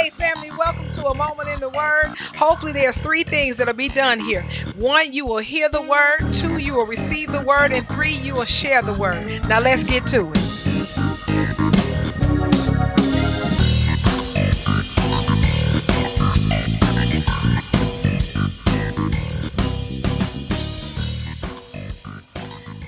Hey, 0.00 0.08
family, 0.08 0.48
welcome 0.56 0.88
to 0.88 1.08
a 1.08 1.14
moment 1.14 1.50
in 1.50 1.60
the 1.60 1.68
Word. 1.68 2.06
Hopefully, 2.34 2.72
there's 2.72 2.96
three 2.96 3.22
things 3.22 3.56
that'll 3.56 3.74
be 3.74 3.90
done 3.90 4.18
here. 4.18 4.40
One, 4.76 5.12
you 5.12 5.26
will 5.26 5.36
hear 5.36 5.68
the 5.68 5.82
Word. 5.82 6.32
Two, 6.32 6.56
you 6.56 6.72
will 6.72 6.86
receive 6.86 7.30
the 7.32 7.42
Word. 7.42 7.70
And 7.70 7.86
three, 7.86 8.14
you 8.14 8.34
will 8.34 8.46
share 8.46 8.80
the 8.80 8.94
Word. 8.94 9.46
Now, 9.46 9.60
let's 9.60 9.84
get 9.84 10.06
to 10.06 10.32
it. 10.32 10.39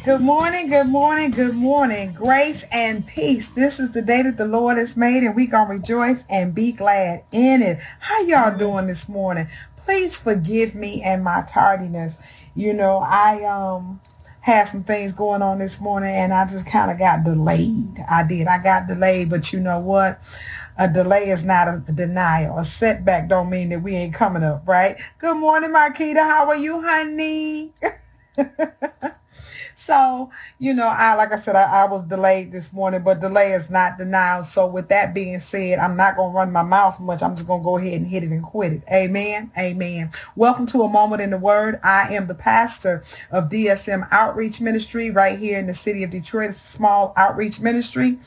Good 0.05 0.21
morning, 0.21 0.69
good 0.69 0.89
morning, 0.89 1.31
good 1.31 1.55
morning. 1.55 2.13
Grace 2.13 2.65
and 2.73 3.07
peace. 3.07 3.53
This 3.53 3.79
is 3.79 3.93
the 3.93 4.03
day 4.03 4.23
that 4.23 4.37
the 4.37 4.47
Lord 4.47 4.77
has 4.77 4.97
made, 4.97 5.23
and 5.23 5.37
we 5.37 5.47
gonna 5.47 5.75
rejoice 5.75 6.27
and 6.29 6.53
be 6.53 6.73
glad 6.73 7.23
in 7.31 7.63
it. 7.63 7.79
How 8.01 8.21
y'all 8.23 8.59
doing 8.59 8.89
this 8.89 9.09
morning? 9.09 9.47
Please 9.77 10.19
forgive 10.19 10.75
me 10.75 11.03
and 11.05 11.23
my 11.23 11.45
tardiness. 11.47 12.19
You 12.57 12.75
know, 12.75 12.99
I 12.99 13.45
um 13.45 14.01
had 14.41 14.65
some 14.65 14.83
things 14.83 15.13
going 15.13 15.41
on 15.41 15.61
this 15.61 15.81
morning 15.81 16.11
and 16.11 16.33
I 16.35 16.47
just 16.47 16.67
kind 16.67 16.91
of 16.91 16.99
got 16.99 17.23
delayed. 17.23 17.99
I 18.11 18.27
did. 18.27 18.49
I 18.49 18.61
got 18.61 18.89
delayed, 18.89 19.31
but 19.31 19.53
you 19.53 19.61
know 19.61 19.79
what? 19.79 20.19
A 20.81 20.89
delay 20.89 21.29
is 21.29 21.45
not 21.45 21.69
a 21.69 21.81
denial. 21.95 22.59
A 22.59 22.65
setback 22.65 23.29
don't 23.29 23.51
mean 23.51 23.69
that 23.69 23.83
we 23.83 23.95
ain't 23.95 24.15
coming 24.15 24.43
up, 24.43 24.67
right? 24.67 24.97
Good 25.19 25.37
morning, 25.37 25.71
Marquita. 25.71 26.17
How 26.19 26.49
are 26.49 26.57
you, 26.57 26.83
honey? 26.83 27.73
You 30.59 30.75
know, 30.75 30.89
I 30.93 31.15
like 31.15 31.33
I 31.33 31.37
said, 31.37 31.57
I, 31.57 31.83
I, 31.83 31.91
was 31.91 32.03
delayed 32.05 32.53
this 32.53 32.73
morning, 32.73 33.03
but 33.03 33.21
delay 33.21 33.53
is 33.53 33.71
not 33.71 33.99
denial. 33.99 34.43
So 34.43 34.67
with 34.67 34.89
that 34.89 35.15
being 35.15 35.39
said, 35.39 35.79
I'm 35.79 35.97
not 35.97 36.17
gonna 36.17 36.33
run 36.33 36.53
my 36.53 36.63
mouth 36.63 37.01
much. 37.01 37.23
I'm 37.23 37.35
just 37.35 37.47
gonna 37.47 37.63
go 37.63 37.79
ahead 37.79 37.95
and 37.95 38.07
hit 38.07 38.23
it 38.23 38.31
and 38.31 38.43
quit 38.43 38.73
it. 38.73 38.83
Amen. 38.93 39.51
Amen. 39.59 40.11
Welcome 40.37 40.67
to 40.67 40.83
a 40.83 40.89
moment 40.89 41.23
in 41.23 41.31
the 41.31 41.39
word. 41.39 41.81
I 41.83 42.15
am 42.15 42.27
the 42.27 42.35
pastor 42.35 43.03
of 43.31 43.49
DSM 43.49 44.07
Outreach 44.11 44.61
Ministry 44.61 45.11
right 45.11 45.39
here 45.39 45.59
in 45.59 45.67
the 45.67 45.75
city 45.75 46.05
of 46.05 46.11
Detroit. 46.11 46.51
It's 46.51 46.57
a 46.57 46.73
small 46.73 47.13
outreach 47.17 47.61
ministry. 47.61 48.19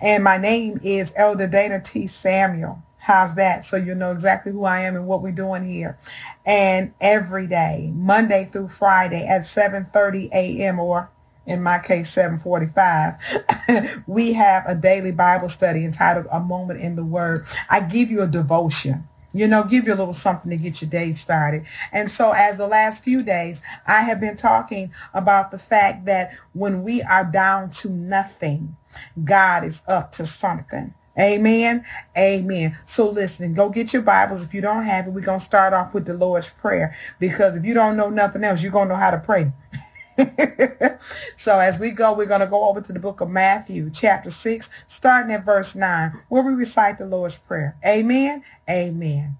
And 0.00 0.24
my 0.24 0.36
name 0.36 0.80
is 0.82 1.12
Elder 1.16 1.46
Dana 1.46 1.80
T. 1.80 2.06
Samuel. 2.06 2.82
How's 2.98 3.34
that? 3.36 3.64
So 3.64 3.76
you 3.76 3.94
know 3.94 4.12
exactly 4.12 4.52
who 4.52 4.64
I 4.64 4.80
am 4.80 4.94
and 4.94 5.06
what 5.06 5.22
we're 5.22 5.32
doing 5.32 5.64
here. 5.64 5.96
And 6.44 6.92
every 7.00 7.46
day, 7.46 7.90
Monday 7.94 8.44
through 8.44 8.68
Friday 8.68 9.26
at 9.26 9.42
7:30 9.42 10.30
a.m. 10.32 10.78
or 10.78 11.10
in 11.50 11.62
my 11.62 11.78
case 11.78 12.10
7:45, 12.14 14.02
we 14.06 14.32
have 14.34 14.64
a 14.66 14.74
daily 14.74 15.12
Bible 15.12 15.48
study 15.48 15.84
entitled 15.84 16.26
A 16.32 16.40
Moment 16.40 16.80
in 16.80 16.96
the 16.96 17.04
Word. 17.04 17.44
I 17.68 17.80
give 17.80 18.10
you 18.10 18.22
a 18.22 18.26
devotion 18.26 19.08
you 19.32 19.46
know, 19.46 19.62
give 19.62 19.86
you 19.86 19.94
a 19.94 19.96
little 19.96 20.12
something 20.12 20.50
to 20.50 20.56
get 20.56 20.82
your 20.82 20.90
day 20.90 21.12
started. 21.12 21.64
And 21.92 22.10
so 22.10 22.32
as 22.32 22.58
the 22.58 22.66
last 22.66 23.04
few 23.04 23.22
days, 23.22 23.62
I 23.86 24.02
have 24.02 24.20
been 24.20 24.36
talking 24.36 24.92
about 25.14 25.50
the 25.50 25.58
fact 25.58 26.06
that 26.06 26.32
when 26.52 26.82
we 26.82 27.02
are 27.02 27.24
down 27.24 27.70
to 27.70 27.90
nothing, 27.90 28.76
God 29.22 29.64
is 29.64 29.82
up 29.86 30.12
to 30.12 30.26
something. 30.26 30.94
Amen. 31.18 31.84
Amen. 32.16 32.76
So 32.86 33.10
listen, 33.10 33.54
go 33.54 33.68
get 33.68 33.92
your 33.92 34.02
Bibles. 34.02 34.44
If 34.44 34.54
you 34.54 34.60
don't 34.60 34.84
have 34.84 35.06
it, 35.06 35.10
we're 35.10 35.20
going 35.20 35.38
to 35.38 35.44
start 35.44 35.74
off 35.74 35.92
with 35.92 36.06
the 36.06 36.14
Lord's 36.14 36.50
Prayer 36.50 36.96
because 37.18 37.56
if 37.56 37.64
you 37.64 37.74
don't 37.74 37.96
know 37.96 38.10
nothing 38.10 38.42
else, 38.42 38.62
you're 38.62 38.72
going 38.72 38.88
to 38.88 38.94
know 38.94 39.00
how 39.00 39.10
to 39.10 39.18
pray. 39.18 39.52
so 41.36 41.58
as 41.58 41.78
we 41.78 41.90
go, 41.90 42.12
we're 42.14 42.26
going 42.26 42.40
to 42.40 42.46
go 42.46 42.68
over 42.68 42.80
to 42.80 42.92
the 42.92 42.98
book 42.98 43.20
of 43.20 43.30
Matthew, 43.30 43.90
chapter 43.90 44.30
6, 44.30 44.70
starting 44.86 45.32
at 45.32 45.44
verse 45.44 45.74
9, 45.74 46.12
where 46.28 46.42
we 46.42 46.52
recite 46.52 46.98
the 46.98 47.06
Lord's 47.06 47.38
Prayer. 47.38 47.76
Amen. 47.86 48.42
Amen. 48.68 49.36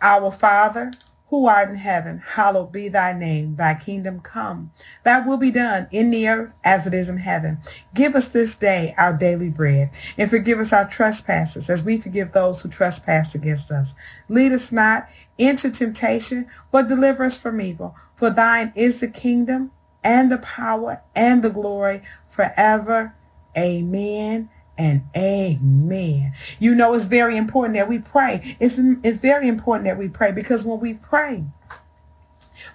Our 0.00 0.30
Father, 0.30 0.90
who 1.28 1.46
art 1.46 1.68
in 1.68 1.76
heaven, 1.76 2.18
hallowed 2.18 2.72
be 2.72 2.88
thy 2.88 3.12
name. 3.12 3.54
Thy 3.54 3.74
kingdom 3.74 4.18
come. 4.20 4.72
Thy 5.04 5.20
will 5.20 5.36
be 5.36 5.52
done 5.52 5.86
in 5.92 6.10
the 6.10 6.28
earth 6.28 6.52
as 6.64 6.88
it 6.88 6.94
is 6.94 7.08
in 7.08 7.18
heaven. 7.18 7.58
Give 7.94 8.16
us 8.16 8.32
this 8.32 8.56
day 8.56 8.94
our 8.98 9.12
daily 9.12 9.48
bread, 9.48 9.90
and 10.18 10.28
forgive 10.28 10.58
us 10.58 10.72
our 10.72 10.88
trespasses 10.88 11.70
as 11.70 11.84
we 11.84 11.98
forgive 11.98 12.32
those 12.32 12.60
who 12.60 12.68
trespass 12.68 13.36
against 13.36 13.70
us. 13.70 13.94
Lead 14.28 14.50
us 14.50 14.72
not 14.72 15.08
into 15.38 15.70
temptation, 15.70 16.46
but 16.72 16.88
deliver 16.88 17.24
us 17.24 17.40
from 17.40 17.60
evil. 17.60 17.94
For 18.16 18.30
thine 18.30 18.72
is 18.74 19.00
the 19.00 19.08
kingdom 19.08 19.70
and 20.04 20.30
the 20.30 20.38
power 20.38 21.02
and 21.14 21.42
the 21.42 21.50
glory 21.50 22.02
forever. 22.28 23.14
Amen 23.56 24.48
and 24.78 25.02
amen. 25.16 26.32
You 26.58 26.74
know, 26.74 26.94
it's 26.94 27.06
very 27.06 27.36
important 27.36 27.76
that 27.76 27.88
we 27.88 27.98
pray. 27.98 28.56
It's, 28.60 28.78
it's 28.78 29.18
very 29.18 29.48
important 29.48 29.86
that 29.86 29.98
we 29.98 30.08
pray 30.08 30.32
because 30.32 30.64
when 30.64 30.80
we 30.80 30.94
pray, 30.94 31.44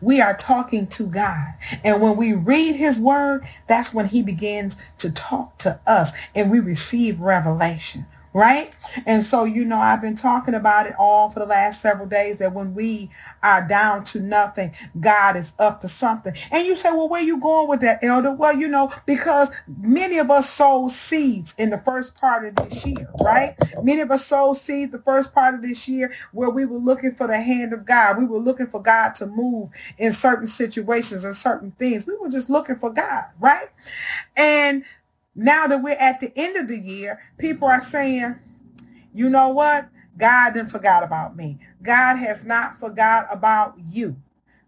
we 0.02 0.22
are 0.22 0.36
talking 0.36 0.88
to 0.88 1.04
God. 1.04 1.54
And 1.84 2.02
when 2.02 2.16
we 2.16 2.34
read 2.34 2.76
his 2.76 3.00
word, 3.00 3.44
that's 3.68 3.94
when 3.94 4.08
he 4.08 4.24
begins 4.24 4.92
to 5.00 5.12
talk 5.12 5.58
to 5.60 5.80
us 5.88 6.12
and 6.36 6.52
we 6.52 6.60
receive 6.60 7.22
revelation 7.22 8.06
right? 8.36 8.76
And 9.06 9.24
so, 9.24 9.46
you 9.46 9.64
know, 9.64 9.78
I've 9.78 10.02
been 10.02 10.16
talking 10.16 10.56
about 10.56 10.88
it 10.88 10.94
all 11.00 11.30
for 11.30 11.40
the 11.40 11.46
last 11.46 11.82
several 11.82 12.06
days 12.06 12.40
that 12.40 12.54
when 12.54 12.74
we 12.74 13.10
are 13.42 13.66
down 13.66 14.04
to 14.06 14.20
nothing, 14.20 14.74
God 15.00 15.38
is 15.38 15.54
up 15.58 15.80
to 15.80 15.88
something. 15.88 16.34
And 16.52 16.68
you 16.68 16.76
say, 16.76 16.92
well, 16.92 17.08
where 17.08 17.24
you 17.24 17.40
going 17.40 17.70
with 17.70 17.80
that, 17.80 18.04
elder? 18.04 18.34
Well, 18.34 18.58
you 18.58 18.68
know, 18.68 18.92
because 19.06 19.56
many 19.80 20.18
of 20.18 20.30
us 20.30 20.50
sow 20.50 20.90
seeds 20.90 21.56
in 21.58 21.70
the 21.70 21.78
first 21.78 22.20
part 22.20 22.46
of 22.46 22.58
this 22.58 22.86
year, 22.86 23.08
right? 23.22 23.56
Many 23.82 24.02
of 24.02 24.12
us 24.12 24.26
sow 24.26 24.52
seeds 24.52 24.92
the 24.92 25.00
first 25.00 25.34
part 25.34 25.56
of 25.56 25.62
this 25.62 25.88
year 25.88 26.14
where 26.34 26.50
we 26.50 26.66
were 26.66 26.78
looking 26.80 27.14
for 27.14 27.28
the 27.28 27.40
hand 27.40 27.72
of 27.72 27.86
God. 27.86 28.18
We 28.18 28.26
were 28.26 28.40
looking 28.40 28.68
for 28.68 28.82
God 28.82 29.16
to 29.16 29.28
move 29.28 29.70
in 29.98 30.12
certain 30.12 30.48
situations 30.48 31.24
and 31.24 31.36
certain 31.36 31.72
things. 31.72 32.06
We 32.06 32.18
were 32.18 32.30
just 32.30 32.50
looking 32.50 32.76
for 32.76 32.92
God, 32.92 33.24
right? 33.40 33.70
And 34.36 34.84
now 35.36 35.68
that 35.68 35.84
we're 35.84 35.98
at 35.98 36.20
the 36.20 36.32
end 36.36 36.58
of 36.58 36.68
the 36.68 36.78
year, 36.80 37.20
people 37.38 37.68
are 37.68 37.82
saying, 37.82 38.36
you 39.14 39.30
know 39.30 39.50
what? 39.50 39.90
God 40.18 40.54
didn't 40.54 40.72
forgot 40.72 41.04
about 41.04 41.36
me. 41.36 41.60
God 41.84 42.18
has 42.18 42.46
not 42.46 42.76
forgot 42.76 43.28
about 43.32 43.76
you. 43.86 44.16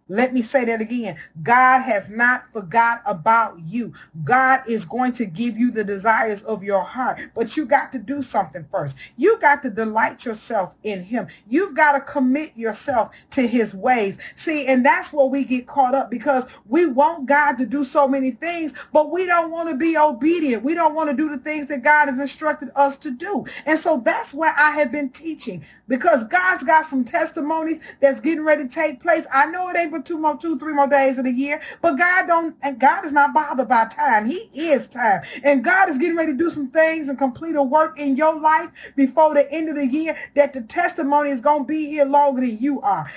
Let 0.09 0.33
me 0.33 0.41
say 0.41 0.65
that 0.65 0.81
again. 0.81 1.17
God 1.43 1.81
has 1.81 2.11
not 2.11 2.51
forgot 2.53 3.01
about 3.05 3.55
you. 3.63 3.93
God 4.23 4.61
is 4.69 4.85
going 4.85 5.13
to 5.13 5.25
give 5.25 5.57
you 5.57 5.71
the 5.71 5.83
desires 5.83 6.43
of 6.43 6.63
your 6.63 6.83
heart, 6.83 7.19
but 7.35 7.57
you 7.57 7.65
got 7.65 7.91
to 7.93 7.99
do 7.99 8.21
something 8.21 8.65
first. 8.71 8.97
You 9.17 9.39
got 9.39 9.63
to 9.63 9.69
delight 9.69 10.25
yourself 10.25 10.75
in 10.83 11.03
him. 11.03 11.27
You've 11.47 11.75
got 11.75 11.93
to 11.93 12.01
commit 12.01 12.57
yourself 12.57 13.15
to 13.31 13.41
his 13.41 13.75
ways. 13.75 14.19
See, 14.35 14.67
and 14.67 14.85
that's 14.85 15.13
where 15.13 15.25
we 15.27 15.43
get 15.45 15.67
caught 15.67 15.95
up 15.95 16.11
because 16.11 16.59
we 16.67 16.85
want 16.87 17.27
God 17.27 17.57
to 17.59 17.65
do 17.65 17.83
so 17.83 18.07
many 18.07 18.31
things, 18.31 18.73
but 18.93 19.11
we 19.11 19.25
don't 19.25 19.51
want 19.51 19.69
to 19.69 19.75
be 19.75 19.97
obedient. 19.97 20.63
We 20.63 20.75
don't 20.75 20.95
want 20.95 21.09
to 21.09 21.15
do 21.15 21.29
the 21.29 21.37
things 21.37 21.67
that 21.67 21.83
God 21.83 22.09
has 22.09 22.19
instructed 22.19 22.69
us 22.75 22.97
to 22.99 23.11
do. 23.11 23.45
And 23.65 23.77
so 23.79 24.01
that's 24.03 24.33
where 24.33 24.53
I 24.57 24.71
have 24.79 24.91
been 24.91 25.09
teaching 25.09 25.63
because 25.87 26.23
God's 26.25 26.63
got 26.63 26.85
some 26.85 27.03
testimonies 27.03 27.95
that's 28.01 28.19
getting 28.21 28.45
ready 28.45 28.63
to 28.63 28.69
take 28.69 29.01
place. 29.01 29.27
I 29.33 29.47
know 29.47 29.69
it 29.69 29.77
ain't 29.77 29.91
but 29.97 30.05
two 30.05 30.17
more, 30.19 30.37
two, 30.37 30.57
three 30.57 30.73
more 30.73 30.87
days 30.87 31.17
of 31.17 31.25
the 31.25 31.31
year. 31.31 31.61
But 31.81 31.97
God 31.97 32.27
don't, 32.27 32.55
and 32.61 32.79
God 32.79 33.05
is 33.05 33.11
not 33.11 33.33
bothered 33.33 33.67
by 33.67 33.85
time. 33.85 34.25
He 34.25 34.49
is 34.53 34.87
time. 34.87 35.21
And 35.43 35.63
God 35.63 35.89
is 35.89 35.97
getting 35.97 36.17
ready 36.17 36.31
to 36.33 36.37
do 36.37 36.49
some 36.49 36.69
things 36.69 37.09
and 37.09 37.17
complete 37.17 37.55
a 37.55 37.63
work 37.63 37.99
in 37.99 38.15
your 38.15 38.39
life 38.39 38.93
before 38.95 39.33
the 39.33 39.51
end 39.51 39.69
of 39.69 39.75
the 39.75 39.85
year 39.87 40.15
that 40.35 40.53
the 40.53 40.61
testimony 40.61 41.29
is 41.31 41.41
going 41.41 41.63
to 41.63 41.67
be 41.67 41.87
here 41.87 42.05
longer 42.05 42.41
than 42.41 42.57
you 42.59 42.81
are. 42.81 43.07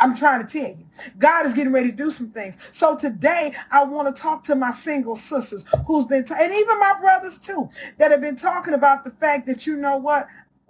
I'm 0.00 0.14
trying 0.14 0.44
to 0.44 0.46
tell 0.46 0.70
you. 0.70 0.86
God 1.18 1.46
is 1.46 1.54
getting 1.54 1.72
ready 1.72 1.90
to 1.90 1.96
do 1.96 2.10
some 2.10 2.30
things. 2.30 2.68
So 2.76 2.96
today 2.96 3.52
I 3.70 3.84
want 3.84 4.14
to 4.14 4.20
talk 4.22 4.42
to 4.44 4.54
my 4.54 4.70
single 4.70 5.16
sisters 5.16 5.64
who's 5.86 6.04
been, 6.04 6.24
ta- 6.24 6.36
and 6.40 6.52
even 6.54 6.78
my 6.78 6.94
brothers 7.00 7.38
too, 7.38 7.68
that 7.98 8.10
have 8.10 8.20
been 8.20 8.36
talking 8.36 8.74
about 8.74 9.04
the 9.04 9.10
fact 9.10 9.46
that, 9.46 9.66
you 9.66 9.76
know 9.76 9.96
what? 9.96 10.26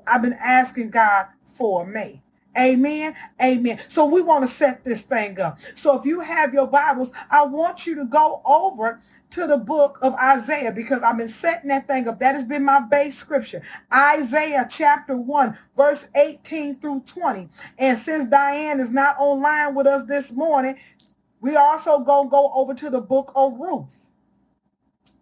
I've 0.07 0.23
been 0.23 0.37
asking 0.41 0.91
God 0.91 1.27
for 1.45 1.87
mate. 1.87 2.21
Amen. 2.59 3.15
Amen. 3.43 3.79
So 3.89 4.07
we 4.07 4.23
want 4.23 4.45
to 4.45 4.49
set 4.49 4.85
this 4.85 5.03
thing 5.03 5.41
up. 5.41 5.59
So 5.75 5.99
if 5.99 6.05
you 6.05 6.21
have 6.21 6.53
your 6.53 6.67
Bibles, 6.67 7.13
I 7.31 7.47
want 7.47 7.87
you 7.87 7.97
to 7.97 8.05
go 8.07 8.43
over 8.45 9.01
to 9.31 9.47
the 9.47 9.59
book 9.59 9.99
of 10.03 10.15
Isaiah 10.15 10.73
because 10.73 11.03
I've 11.03 11.19
been 11.19 11.29
setting 11.29 11.69
that 11.69 11.87
thing 11.87 12.09
up. 12.09 12.21
That 12.21 12.35
has 12.35 12.45
been 12.45 12.65
my 12.65 12.81
base 12.81 13.17
scripture. 13.17 13.63
Isaiah 13.93 14.67
chapter 14.69 15.17
1, 15.17 15.59
verse 15.77 16.09
18 16.17 16.81
through 16.81 17.01
20. 17.07 17.49
And 17.79 17.99
since 17.99 18.25
Diane 18.27 18.81
is 18.81 18.91
not 18.91 19.17
online 19.19 19.75
with 19.75 19.87
us 19.87 20.05
this 20.07 20.33
morning, 20.33 20.79
we 21.41 21.57
also 21.57 22.01
going 22.01 22.29
to 22.29 22.31
go 22.31 22.51
over 22.55 22.75
to 22.75 22.91
the 22.91 23.01
book 23.01 23.33
of 23.37 23.59
Ruth. 23.59 24.08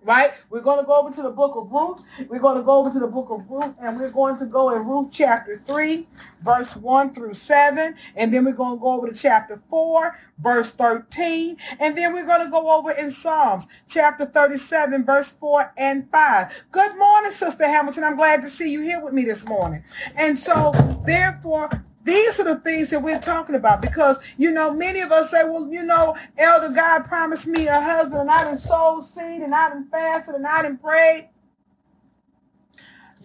Right? 0.06 0.31
We're 0.49 0.61
going 0.61 0.79
to 0.79 0.87
go 0.87 1.00
over 1.00 1.11
to 1.11 1.23
the 1.23 1.31
book 1.31 1.56
of 1.56 1.70
Ruth. 1.70 2.00
We're 2.29 2.38
going 2.38 2.56
to 2.56 2.62
go 2.62 2.79
over 2.79 2.91
to 2.91 2.99
the 2.99 3.08
book 3.08 3.29
of 3.31 3.50
Ruth, 3.50 3.75
and 3.81 3.99
we're 3.99 4.11
going 4.11 4.38
to 4.38 4.47
go 4.47 4.75
in 4.75 4.87
Ruth 4.87 5.08
chapter 5.12 5.58
3, 5.58 6.06
verse 6.43 6.76
1 6.76 7.12
through 7.12 7.35
7. 7.35 7.94
And 8.14 8.32
then 8.32 8.44
we're 8.44 8.53
going 8.53 8.79
to 8.79 8.81
go 8.81 8.93
over 8.93 9.08
to 9.08 9.14
chapter 9.14 9.56
4, 9.69 10.17
verse 10.38 10.73
13. 10.73 11.56
And 11.81 11.99
then 11.99 12.12
we're 12.14 12.26
going 12.26 12.44
to 12.44 12.50
go 12.50 12.79
over 12.79 12.93
in 12.93 13.11
Psalms 13.11 13.67
chapter 13.88 14.25
37, 14.26 15.05
verse 15.05 15.32
4 15.32 15.73
and 15.76 16.09
5. 16.11 16.64
Good 16.70 16.97
morning, 16.97 17.32
Sister 17.32 17.67
Hamilton. 17.67 18.05
I'm 18.05 18.17
glad 18.17 18.43
to 18.43 18.49
see 18.49 18.70
you 18.70 18.82
here 18.82 19.02
with 19.02 19.12
me 19.12 19.25
this 19.25 19.47
morning. 19.47 19.82
And 20.17 20.38
so, 20.38 20.73
therefore, 21.05 21.69
these 22.06 22.38
are 22.38 22.44
the 22.44 22.61
things 22.61 22.91
that 22.91 23.03
we're 23.03 23.19
talking 23.19 23.56
about 23.56 23.82
because, 23.82 24.35
you 24.38 24.53
know, 24.53 24.73
many 24.73 25.00
of 25.00 25.11
us 25.11 25.31
say, 25.32 25.43
well, 25.44 25.69
you 25.70 25.82
know, 25.82 26.17
Elder 26.38 26.69
God 26.69 27.05
promised 27.05 27.49
me 27.49 27.67
a 27.67 27.81
husband 27.81 28.23
and 28.23 28.31
I 28.31 28.44
done 28.44 28.56
sowed 28.56 29.05
seed 29.05 29.43
and 29.43 29.53
I 29.53 29.70
done 29.70 29.88
fasted 29.91 30.37
and 30.37 30.47
I 30.47 30.62
done 30.62 30.79
prayed. 30.79 31.29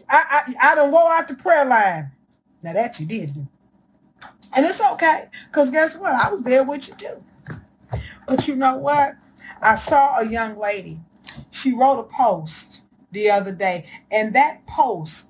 I, 0.10 0.44
I, 0.60 0.72
I 0.72 0.75
done 0.75 0.92
wore 0.92 1.13
out 1.13 1.28
the 1.28 1.36
prayer 1.36 1.63
line. 1.63 2.12
Now 2.63 2.74
that 2.74 3.00
you 3.00 3.06
did 3.06 3.36
do. 3.36 3.48
And 4.56 4.66
it's 4.66 4.81
okay 4.81 5.30
because 5.48 5.69
guess 5.69 5.95
what? 5.95 6.13
I 6.13 6.30
was 6.31 6.42
there 6.42 6.63
with 6.63 6.89
you 6.89 6.95
too. 6.95 7.24
But 8.27 8.48
you 8.48 8.56
know 8.56 8.77
what? 8.77 9.16
I 9.62 9.75
saw 9.75 10.19
a 10.19 10.27
young 10.27 10.57
lady. 10.57 11.00
She 11.51 11.75
wrote 11.75 12.00
a 12.00 12.04
post 12.04 12.81
the 13.12 13.30
other 13.30 13.51
day 13.51 13.86
and 14.12 14.34
that 14.34 14.66
post 14.66 15.27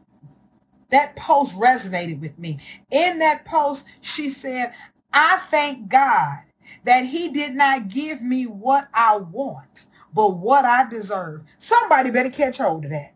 that 0.91 1.15
post 1.15 1.57
resonated 1.59 2.21
with 2.21 2.37
me. 2.39 2.59
In 2.91 3.19
that 3.19 3.45
post, 3.45 3.85
she 4.01 4.29
said, 4.29 4.73
I 5.13 5.41
thank 5.49 5.89
God 5.89 6.39
that 6.85 7.05
he 7.05 7.29
did 7.29 7.55
not 7.55 7.89
give 7.89 8.21
me 8.23 8.45
what 8.45 8.89
I 8.93 9.17
want, 9.17 9.85
but 10.13 10.37
what 10.37 10.65
I 10.65 10.89
deserve. 10.89 11.43
Somebody 11.57 12.11
better 12.11 12.29
catch 12.29 12.59
hold 12.59 12.85
of 12.85 12.91
that. 12.91 13.13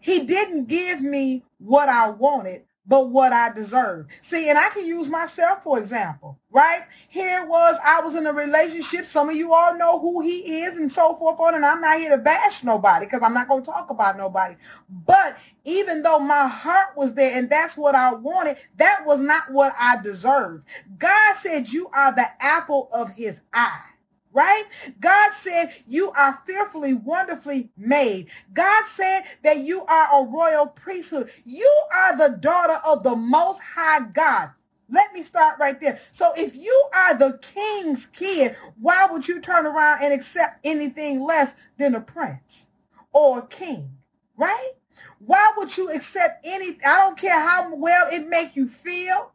He 0.00 0.24
didn't 0.24 0.68
give 0.68 1.02
me 1.02 1.44
what 1.58 1.88
I 1.88 2.10
wanted, 2.10 2.64
but 2.86 3.10
what 3.10 3.32
I 3.32 3.52
deserve. 3.52 4.06
See, 4.20 4.48
and 4.48 4.58
I 4.58 4.68
can 4.70 4.86
use 4.86 5.10
myself 5.10 5.62
for 5.62 5.78
example, 5.78 6.38
right? 6.50 6.82
Here 7.08 7.44
was 7.46 7.78
I 7.84 8.00
was 8.00 8.16
in 8.16 8.26
a 8.26 8.32
relationship. 8.32 9.04
Some 9.04 9.30
of 9.30 9.36
you 9.36 9.52
all 9.54 9.76
know 9.76 10.00
who 10.00 10.20
he 10.20 10.62
is 10.62 10.78
and 10.78 10.90
so 10.90 11.14
forth 11.14 11.40
on, 11.40 11.54
and 11.54 11.64
I'm 11.64 11.80
not 11.80 11.98
here 11.98 12.10
to 12.10 12.18
bash 12.18 12.64
nobody 12.64 13.06
because 13.06 13.22
I'm 13.22 13.34
not 13.34 13.48
going 13.48 13.62
to 13.62 13.70
talk 13.70 13.90
about 13.90 14.16
nobody. 14.16 14.56
But 14.90 15.38
even 15.64 16.02
though 16.02 16.18
my 16.18 16.46
heart 16.48 16.96
was 16.96 17.14
there 17.14 17.36
and 17.38 17.48
that's 17.50 17.76
what 17.76 17.94
I 17.94 18.14
wanted, 18.14 18.56
that 18.76 19.04
was 19.06 19.20
not 19.20 19.50
what 19.50 19.72
I 19.78 20.02
deserved. 20.02 20.66
God 20.98 21.34
said 21.36 21.70
you 21.70 21.88
are 21.94 22.14
the 22.14 22.26
apple 22.40 22.88
of 22.92 23.10
his 23.12 23.40
eye 23.52 23.93
right? 24.34 24.64
God 25.00 25.32
said 25.32 25.70
you 25.86 26.12
are 26.12 26.38
fearfully, 26.46 26.94
wonderfully 26.94 27.70
made. 27.78 28.28
God 28.52 28.84
said 28.84 29.22
that 29.44 29.58
you 29.58 29.84
are 29.86 30.22
a 30.22 30.26
royal 30.26 30.66
priesthood. 30.66 31.30
You 31.44 31.72
are 31.94 32.18
the 32.18 32.36
daughter 32.36 32.78
of 32.86 33.04
the 33.04 33.16
most 33.16 33.62
high 33.62 34.06
God. 34.12 34.50
Let 34.90 35.14
me 35.14 35.22
start 35.22 35.58
right 35.60 35.80
there. 35.80 35.98
So 36.12 36.32
if 36.36 36.56
you 36.56 36.88
are 36.94 37.14
the 37.14 37.38
king's 37.40 38.06
kid, 38.06 38.56
why 38.80 39.08
would 39.10 39.26
you 39.26 39.40
turn 39.40 39.66
around 39.66 40.04
and 40.04 40.12
accept 40.12 40.60
anything 40.64 41.24
less 41.24 41.56
than 41.78 41.94
a 41.94 42.02
prince 42.02 42.68
or 43.12 43.40
a 43.40 43.46
king, 43.46 43.90
right? 44.36 44.72
Why 45.20 45.52
would 45.56 45.76
you 45.76 45.90
accept 45.90 46.46
any, 46.46 46.78
I 46.86 46.98
don't 46.98 47.18
care 47.18 47.38
how 47.38 47.74
well 47.74 48.08
it 48.12 48.28
make 48.28 48.56
you 48.56 48.68
feel. 48.68 49.32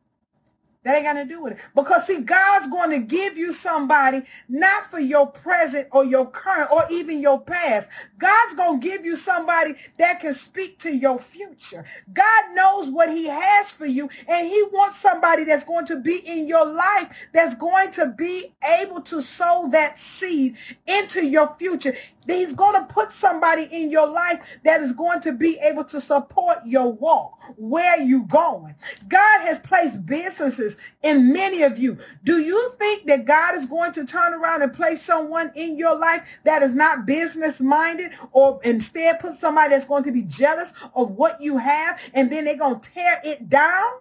That 0.84 0.96
ain't 0.96 1.04
got 1.06 1.14
to 1.14 1.26
do 1.26 1.44
with 1.44 1.54
it. 1.54 1.60
Because 1.76 2.08
see, 2.08 2.22
God's 2.22 2.68
going 2.68 2.92
to 2.92 3.00
give 3.00 3.38
you 3.38 3.52
somebody 3.52 4.22
not 4.48 4.86
for 4.86 5.00
your 5.00 5.28
present 5.28 5.90
or 5.92 6.06
your 6.06 6.30
current 6.30 6.72
or 6.72 6.84
even 6.90 7.22
your 7.22 7.42
past. 7.42 7.90
God's 8.18 8.54
going 8.54 8.80
to 8.80 8.88
give 8.88 9.06
you 9.06 9.18
somebody 9.18 9.74
that 9.98 10.22
can 10.22 10.34
speak 10.34 10.80
to 10.80 10.96
your 10.96 11.20
future. 11.20 11.84
God 12.14 12.56
knows 12.56 12.90
what 12.90 13.10
he 13.10 13.28
has 13.28 13.74
for 13.74 13.86
you 13.88 14.10
and 14.30 14.48
he 14.48 14.64
wants 14.72 14.96
somebody 14.98 15.44
that's 15.44 15.66
going 15.66 15.86
to 15.88 15.98
be 16.00 16.18
in 16.26 16.48
your 16.48 16.66
life 16.66 17.28
that's 17.34 17.56
going 17.56 17.92
to 17.92 18.14
be 18.18 18.54
able 18.82 19.02
to 19.02 19.22
sow 19.22 19.68
that 19.72 19.98
seed 19.98 20.56
into 20.88 21.26
your 21.26 21.54
future. 21.56 21.94
He's 22.32 22.54
going 22.54 22.76
to 22.76 22.94
put 22.94 23.12
somebody 23.12 23.68
in 23.72 23.92
your 23.92 24.08
life 24.08 24.60
that 24.64 24.82
is 24.82 24.94
going 24.94 25.20
to 25.22 25.34
be 25.34 25.58
able 25.64 25.84
to 25.86 26.02
support 26.02 26.58
your 26.66 26.92
walk. 26.92 27.40
Where 27.58 28.02
you 28.02 28.24
going? 28.24 28.76
God 29.08 29.42
has 29.42 29.60
placed 29.60 30.06
businesses 30.06 30.78
in 31.04 31.34
many 31.34 31.64
of 31.64 31.78
you. 31.78 31.98
Do 32.24 32.40
you 32.40 32.70
think 32.78 33.08
that 33.08 33.26
God 33.26 33.56
is 33.56 33.66
going 33.66 33.92
to 33.94 34.06
turn 34.06 34.34
around 34.34 34.62
and 34.62 34.74
place 34.74 35.02
someone 35.02 35.52
in 35.56 35.78
your 35.78 35.98
life 35.98 36.40
that 36.46 36.62
is 36.62 36.76
not 36.76 37.06
business 37.06 37.62
minded 37.62 38.12
or 38.32 38.60
instead 38.64 39.20
put 39.20 39.34
somebody 39.34 39.72
that's 39.72 39.86
going 39.86 40.04
to 40.04 40.12
be 40.12 40.24
jealous 40.24 40.74
of 40.96 41.12
what 41.12 41.42
you 41.42 41.58
have 41.58 42.00
and 42.14 42.32
then 42.32 42.46
they're 42.46 42.58
going 42.58 42.80
to 42.80 42.92
tear 42.92 43.22
it 43.24 43.50
down? 43.50 43.92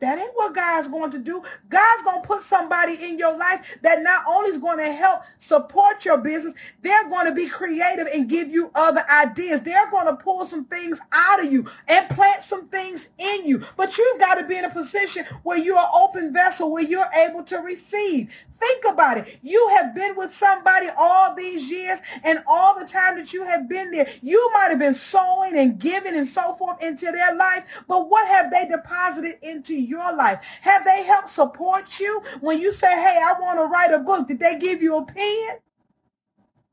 That 0.00 0.18
ain't 0.18 0.32
what 0.34 0.54
God's 0.54 0.88
going 0.88 1.10
to 1.10 1.18
do. 1.18 1.42
God's 1.68 2.02
going 2.04 2.22
to 2.22 2.28
put 2.28 2.42
somebody 2.42 2.94
in 3.02 3.18
your 3.18 3.36
life 3.36 3.78
that 3.82 4.02
not 4.02 4.24
only 4.28 4.50
is 4.50 4.58
going 4.58 4.78
to 4.78 4.92
help 4.92 5.22
support 5.38 6.04
your 6.04 6.18
business, 6.18 6.54
they're 6.82 7.08
going 7.08 7.26
to 7.26 7.34
be 7.34 7.48
creative 7.48 8.06
and 8.14 8.28
give 8.28 8.48
you 8.48 8.70
other 8.76 9.02
ideas. 9.10 9.62
They're 9.62 9.90
going 9.90 10.06
to 10.06 10.16
pull 10.16 10.44
some 10.44 10.64
things 10.64 11.00
out 11.12 11.44
of 11.44 11.52
you 11.52 11.66
and 11.88 12.08
plant 12.10 12.42
some 12.42 12.68
things 12.68 13.08
in 13.18 13.46
you. 13.46 13.62
But 13.76 13.98
you've 13.98 14.20
got 14.20 14.36
to 14.36 14.46
be 14.46 14.56
in 14.56 14.64
a 14.64 14.70
position 14.70 15.24
where 15.42 15.58
you're 15.58 15.78
an 15.78 15.86
open 15.92 16.32
vessel, 16.32 16.70
where 16.70 16.84
you're 16.84 17.10
able 17.16 17.42
to 17.44 17.58
receive. 17.58 18.32
Think 18.52 18.84
about 18.88 19.18
it. 19.18 19.38
You 19.42 19.68
have 19.78 19.94
been 19.94 20.16
with 20.16 20.32
somebody 20.32 20.86
all 20.96 21.34
these 21.34 21.70
years, 21.70 22.00
and 22.24 22.42
all 22.46 22.78
the 22.78 22.86
time 22.86 23.16
that 23.18 23.32
you 23.32 23.44
have 23.44 23.68
been 23.68 23.90
there, 23.90 24.06
you 24.20 24.50
might 24.52 24.68
have 24.70 24.78
been 24.78 24.94
sowing 24.94 25.56
and 25.56 25.78
giving 25.78 26.14
and 26.16 26.26
so 26.26 26.54
forth 26.54 26.82
into 26.82 27.06
their 27.06 27.34
life. 27.34 27.84
But 27.86 28.08
what 28.08 28.26
have 28.28 28.50
they 28.50 28.66
deposited 28.66 29.38
into 29.42 29.74
your 29.88 30.14
life? 30.14 30.60
Have 30.62 30.84
they 30.84 31.02
helped 31.04 31.30
support 31.30 31.98
you 32.00 32.22
when 32.40 32.60
you 32.60 32.72
say, 32.72 32.90
Hey, 32.90 33.18
I 33.18 33.34
want 33.40 33.58
to 33.58 33.64
write 33.64 33.92
a 33.92 33.98
book? 33.98 34.28
Did 34.28 34.40
they 34.40 34.58
give 34.58 34.82
you 34.82 34.98
a 34.98 35.04
pen? 35.04 35.58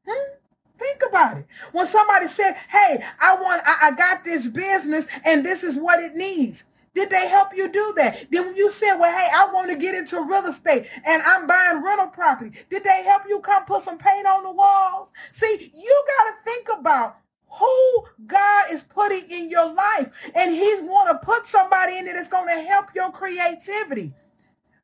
Hmm? 0.08 0.36
Think 0.78 1.02
about 1.08 1.38
it. 1.38 1.46
When 1.72 1.86
somebody 1.86 2.28
said, 2.28 2.54
Hey, 2.70 3.04
I 3.20 3.36
want, 3.36 3.62
I, 3.66 3.88
I 3.88 3.92
got 3.92 4.24
this 4.24 4.48
business 4.48 5.08
and 5.26 5.46
this 5.46 5.64
is 5.64 5.78
what 5.78 6.00
it 6.00 6.16
needs. 6.16 6.66
Did 6.96 7.10
they 7.10 7.28
help 7.28 7.50
you 7.56 7.68
do 7.70 7.94
that? 7.98 8.26
Then 8.32 8.46
when 8.46 8.56
you 8.56 8.70
said, 8.70 8.96
well, 8.96 9.12
hey, 9.12 9.28
I 9.36 9.52
want 9.54 9.70
to 9.70 9.78
get 9.78 9.96
into 9.96 10.22
real 10.22 10.46
estate 10.46 10.88
and 11.06 11.22
I'm 11.24 11.46
buying 11.46 11.84
rental 11.84 12.08
property, 12.08 12.58
did 12.70 12.86
they 12.86 13.04
help 13.04 13.24
you 13.28 13.42
come 13.42 13.66
put 13.66 13.82
some 13.82 13.98
paint 13.98 14.26
on 14.26 14.44
the 14.44 14.52
walls? 14.52 15.12
See, 15.34 15.72
you 15.74 16.06
got 16.08 16.32
to 16.32 16.34
think 16.46 16.80
about 16.80 17.18
who 17.60 18.04
God 18.26 18.66
is 18.72 18.84
putting 18.84 19.30
in 19.30 19.50
your 19.50 19.74
life. 19.74 20.32
And 20.36 20.54
he's 20.54 20.82
want 20.82 21.10
to 21.10 21.26
put 21.26 21.46
somebody 21.46 21.98
in 21.98 22.08
it 22.08 22.14
that's 22.14 22.28
going 22.28 22.48
to 22.48 22.62
help 22.62 22.88
your 22.96 23.12
creativity. 23.12 24.14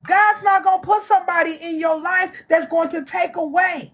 God's 0.04 0.44
not 0.44 0.64
going 0.64 0.82
to 0.82 0.88
put 0.88 1.02
somebody 1.02 1.56
in 1.62 1.80
your 1.80 2.00
life 2.00 2.44
that's 2.50 2.68
going 2.68 2.90
to 2.90 3.04
take 3.04 3.36
away 3.36 3.94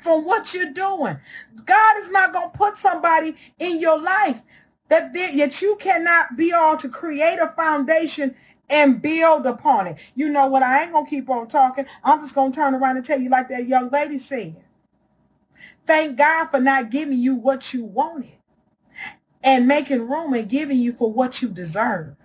from 0.00 0.24
what 0.24 0.54
you're 0.54 0.72
doing. 0.72 1.16
God 1.64 1.98
is 1.98 2.10
not 2.10 2.32
going 2.32 2.50
to 2.50 2.58
put 2.58 2.76
somebody 2.76 3.34
in 3.58 3.80
your 3.80 4.00
life 4.00 4.42
that 4.88 5.10
yet 5.14 5.60
you 5.62 5.76
cannot 5.80 6.36
be 6.36 6.52
on 6.52 6.78
to 6.78 6.88
create 6.88 7.38
a 7.40 7.48
foundation 7.48 8.34
and 8.68 9.00
build 9.02 9.46
upon 9.46 9.86
it. 9.86 10.12
You 10.14 10.28
know 10.28 10.46
what? 10.46 10.62
I 10.62 10.82
ain't 10.82 10.92
going 10.92 11.06
to 11.06 11.10
keep 11.10 11.28
on 11.30 11.48
talking. 11.48 11.86
I'm 12.04 12.20
just 12.20 12.34
going 12.34 12.52
to 12.52 12.56
turn 12.56 12.74
around 12.74 12.96
and 12.96 13.04
tell 13.04 13.20
you 13.20 13.30
like 13.30 13.48
that 13.48 13.66
young 13.66 13.90
lady 13.90 14.18
said. 14.18 14.56
Thank 15.86 16.18
God 16.18 16.48
for 16.50 16.60
not 16.60 16.90
giving 16.90 17.18
you 17.18 17.36
what 17.36 17.74
you 17.74 17.84
wanted 17.84 18.38
and 19.44 19.68
making 19.68 20.08
room 20.08 20.34
and 20.34 20.48
giving 20.48 20.78
you 20.78 20.92
for 20.92 21.12
what 21.12 21.42
you 21.42 21.48
deserve. 21.48 22.16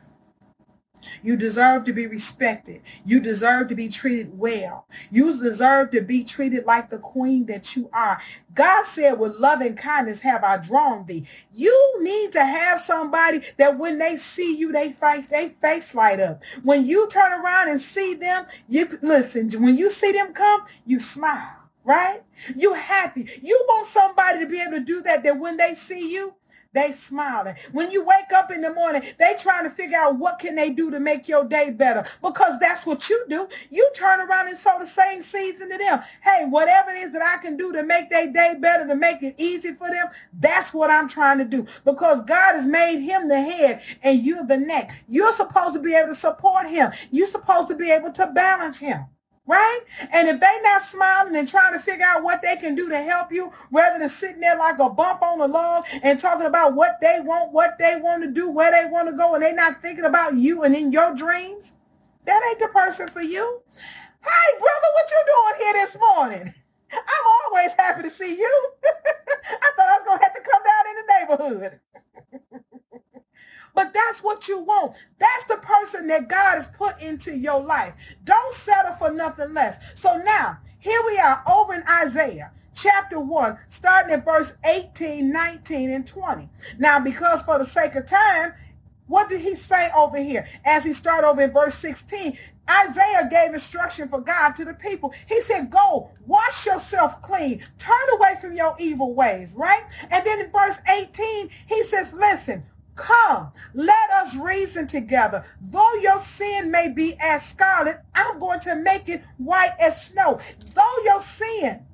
You 1.24 1.38
deserve 1.38 1.86
to 1.86 1.94
be 1.94 2.08
respected. 2.08 2.82
You 3.06 3.20
deserve 3.20 3.70
to 3.70 3.76
be 3.76 3.90
treated 3.90 4.38
well. 4.38 4.88
You 5.12 5.28
deserve 5.40 5.92
to 5.92 6.02
be 6.02 6.24
treated 6.24 6.66
like 6.66 6.90
the 6.90 7.00
queen 7.00 7.46
that 7.48 7.76
you 7.76 7.90
are. 7.94 8.20
God 8.56 8.86
said, 8.86 9.14
with 9.20 9.36
love 9.38 9.62
and 9.62 9.78
kindness 9.78 10.22
have 10.22 10.44
I 10.44 10.58
drawn 10.58 11.06
thee. 11.06 11.26
You 11.54 11.98
need 12.02 12.34
to 12.34 12.44
have 12.46 12.80
somebody 12.80 13.42
that 13.58 13.78
when 13.78 14.00
they 14.00 14.16
see 14.18 14.58
you, 14.58 14.72
they 14.72 14.92
face, 14.92 15.28
they 15.28 15.50
face 15.50 15.96
light 15.96 16.20
up. 16.20 16.44
When 16.64 16.86
you 16.86 17.08
turn 17.10 17.34
around 17.34 17.70
and 17.70 17.82
see 17.82 18.16
them, 18.16 18.46
you 18.70 18.88
listen, 19.02 19.52
when 19.62 19.78
you 19.78 19.90
see 19.92 20.14
them 20.14 20.34
come, 20.34 20.64
you 20.86 21.00
smile 21.00 21.61
right? 21.84 22.22
You 22.56 22.74
happy. 22.74 23.28
You 23.42 23.64
want 23.68 23.88
somebody 23.88 24.40
to 24.40 24.48
be 24.48 24.62
able 24.62 24.74
to 24.74 24.84
do 24.84 25.02
that, 25.04 25.24
that 25.24 25.40
when 25.40 25.58
they 25.58 25.74
see 25.74 26.14
you, 26.14 26.34
they 26.74 26.94
smiling. 26.94 27.56
When 27.74 27.92
you 27.92 28.06
wake 28.06 28.32
up 28.34 28.50
in 28.50 28.62
the 28.62 28.74
morning, 28.74 29.04
they 29.20 29.36
trying 29.38 29.66
to 29.66 29.70
figure 29.70 29.98
out 29.98 30.18
what 30.18 30.40
can 30.40 30.56
they 30.56 30.70
do 30.70 30.90
to 30.92 31.00
make 31.00 31.28
your 31.28 31.44
day 31.44 31.70
better 31.70 32.06
because 32.22 32.60
that's 32.60 32.86
what 32.86 33.10
you 33.10 33.26
do. 33.28 33.48
You 33.70 33.92
turn 33.94 34.22
around 34.22 34.48
and 34.48 34.58
sow 34.58 34.78
the 34.80 34.86
same 34.86 35.22
seeds 35.22 35.62
into 35.62 35.78
them. 35.78 36.00
Hey, 36.24 36.46
whatever 36.46 36.92
it 36.92 37.00
is 37.00 37.12
that 37.12 37.22
I 37.24 37.42
can 37.42 37.58
do 37.58 37.74
to 37.74 37.84
make 37.84 38.10
their 38.10 38.32
day 38.32 38.56
better, 38.60 38.88
to 38.88 38.96
make 38.96 39.22
it 39.22 39.36
easy 39.38 39.74
for 39.74 39.90
them, 39.90 40.08
that's 40.40 40.74
what 40.74 40.90
I'm 40.90 41.10
trying 41.10 41.40
to 41.40 41.46
do 41.46 41.66
because 41.84 42.24
God 42.24 42.54
has 42.54 42.68
made 42.68 43.02
him 43.02 43.28
the 43.28 43.42
head 43.42 43.82
and 44.02 44.22
you're 44.22 44.46
the 44.46 44.58
neck. 44.58 45.04
You're 45.10 45.34
supposed 45.34 45.76
to 45.76 45.82
be 45.82 45.94
able 45.94 46.10
to 46.10 46.16
support 46.16 46.68
him. 46.68 46.92
You're 47.12 47.28
supposed 47.28 47.68
to 47.68 47.76
be 47.76 47.92
able 47.92 48.14
to 48.14 48.28
balance 48.28 48.80
him. 48.80 49.08
Right? 49.48 49.80
And 50.14 50.28
if 50.28 50.40
they 50.40 50.62
not 50.64 50.82
smiling 50.82 51.36
and 51.36 51.48
trying 51.48 51.74
to 51.74 51.80
figure 51.80 52.06
out 52.08 52.24
what 52.24 52.42
they 52.42 52.56
can 52.58 52.76
do 52.76 52.90
to 52.90 52.98
help 52.98 53.32
you, 53.32 53.52
rather 53.72 54.00
than 54.00 54.10
sitting 54.10 54.42
there 54.42 54.58
like 54.58 54.80
a 54.80 54.90
bump 54.90 55.22
on 55.22 55.40
the 55.40 55.48
log 55.48 55.86
and 56.04 56.20
talking 56.20 56.48
about 56.48 56.76
what 56.76 57.00
they 57.02 57.20
want, 57.24 57.52
what 57.52 57.78
they 57.80 58.00
want 58.02 58.24
to 58.24 58.32
do, 58.32 58.50
where 58.50 58.72
they 58.72 58.90
want 58.90 59.10
to 59.10 59.16
go, 59.16 59.36
and 59.36 59.44
they 59.44 59.54
not 59.54 59.82
thinking 59.82 60.06
about 60.06 60.36
you 60.36 60.64
and 60.64 60.76
in 60.76 60.92
your 60.92 61.14
dreams, 61.16 61.78
that 62.26 62.42
ain't 62.50 62.60
the 62.60 62.68
person 62.70 63.08
for 63.08 63.22
you. 63.22 63.62
Hey, 64.24 64.60
brother, 64.60 64.88
what 64.94 65.12
you 65.12 65.24
doing 65.28 65.66
here 65.66 65.74
this 65.74 65.98
morning? 66.00 66.54
I'm 66.94 67.26
always 67.48 67.74
happy 67.74 68.04
to 68.04 68.10
see 68.10 68.38
you. 68.38 68.72
I 68.86 69.72
thought 69.76 69.88
I 69.88 69.98
was 69.98 70.04
gonna 70.06 70.24
have 70.24 70.34
to 70.34 70.42
come 70.42 70.64
down 70.64 70.86
in 70.90 70.96
the 70.98 71.54
neighborhood. 71.60 71.80
But 73.74 73.94
that's 73.94 74.24
what 74.24 74.48
you 74.48 74.60
want. 74.60 74.96
That's 75.18 75.46
the 75.46 75.58
person 75.58 76.08
that 76.08 76.28
God 76.28 76.56
has 76.56 76.68
put 76.68 77.02
into 77.02 77.36
your 77.36 77.62
life. 77.62 78.16
Don't 78.24 78.54
settle 78.54 78.94
for 78.94 79.12
nothing 79.12 79.54
less. 79.54 80.00
So 80.00 80.18
now, 80.18 80.58
here 80.80 81.02
we 81.06 81.18
are 81.20 81.44
over 81.48 81.74
in 81.74 81.84
Isaiah 82.04 82.52
chapter 82.74 83.20
1, 83.20 83.58
starting 83.68 84.14
at 84.14 84.26
verse 84.26 84.54
18, 84.66 85.32
19, 85.32 85.92
and 85.92 86.08
20. 86.08 86.50
Now, 86.80 87.00
because 87.00 87.42
for 87.42 87.58
the 87.58 87.66
sake 87.66 87.96
of 87.96 88.06
time, 88.06 88.54
what 89.08 89.28
did 89.28 89.42
he 89.42 89.56
say 89.56 89.90
over 89.96 90.18
here? 90.18 90.48
As 90.64 90.86
he 90.86 90.94
started 90.94 91.28
over 91.28 91.42
in 91.42 91.52
verse 91.52 91.76
16, 91.76 92.38
Isaiah 92.70 93.28
gave 93.30 93.54
instruction 93.54 94.08
for 94.08 94.22
God 94.22 94.56
to 94.56 94.64
the 94.64 94.74
people. 94.74 95.14
He 95.28 95.42
said, 95.42 95.70
Go, 95.70 96.12
wash 96.26 96.66
yourself 96.66 97.22
clean, 97.22 97.62
turn 97.78 98.10
away 98.14 98.36
from 98.40 98.54
your 98.54 98.74
evil 98.80 99.14
ways, 99.14 99.54
right? 99.58 99.84
And 100.10 100.26
then 100.26 100.40
in 100.40 100.50
verse 100.50 100.80
18, 100.90 101.50
he 101.68 101.84
says, 101.84 102.14
Listen, 102.14 102.64
Come, 102.96 103.52
let 103.74 104.10
us 104.20 104.38
reason 104.38 104.88
together. 104.88 105.44
Though 105.62 105.94
your 106.02 106.20
sin 106.20 106.72
may 106.72 106.90
be 106.90 107.16
as 107.20 107.46
scarlet, 107.46 108.02
I'm 108.14 108.40
going 108.40 108.60
to 108.62 108.76
make 108.76 109.10
it 109.10 109.24
white 109.38 109.76
as 109.80 110.08
snow. 110.08 110.40
Though 110.76 111.04
your 111.06 111.20
sin 111.20 111.86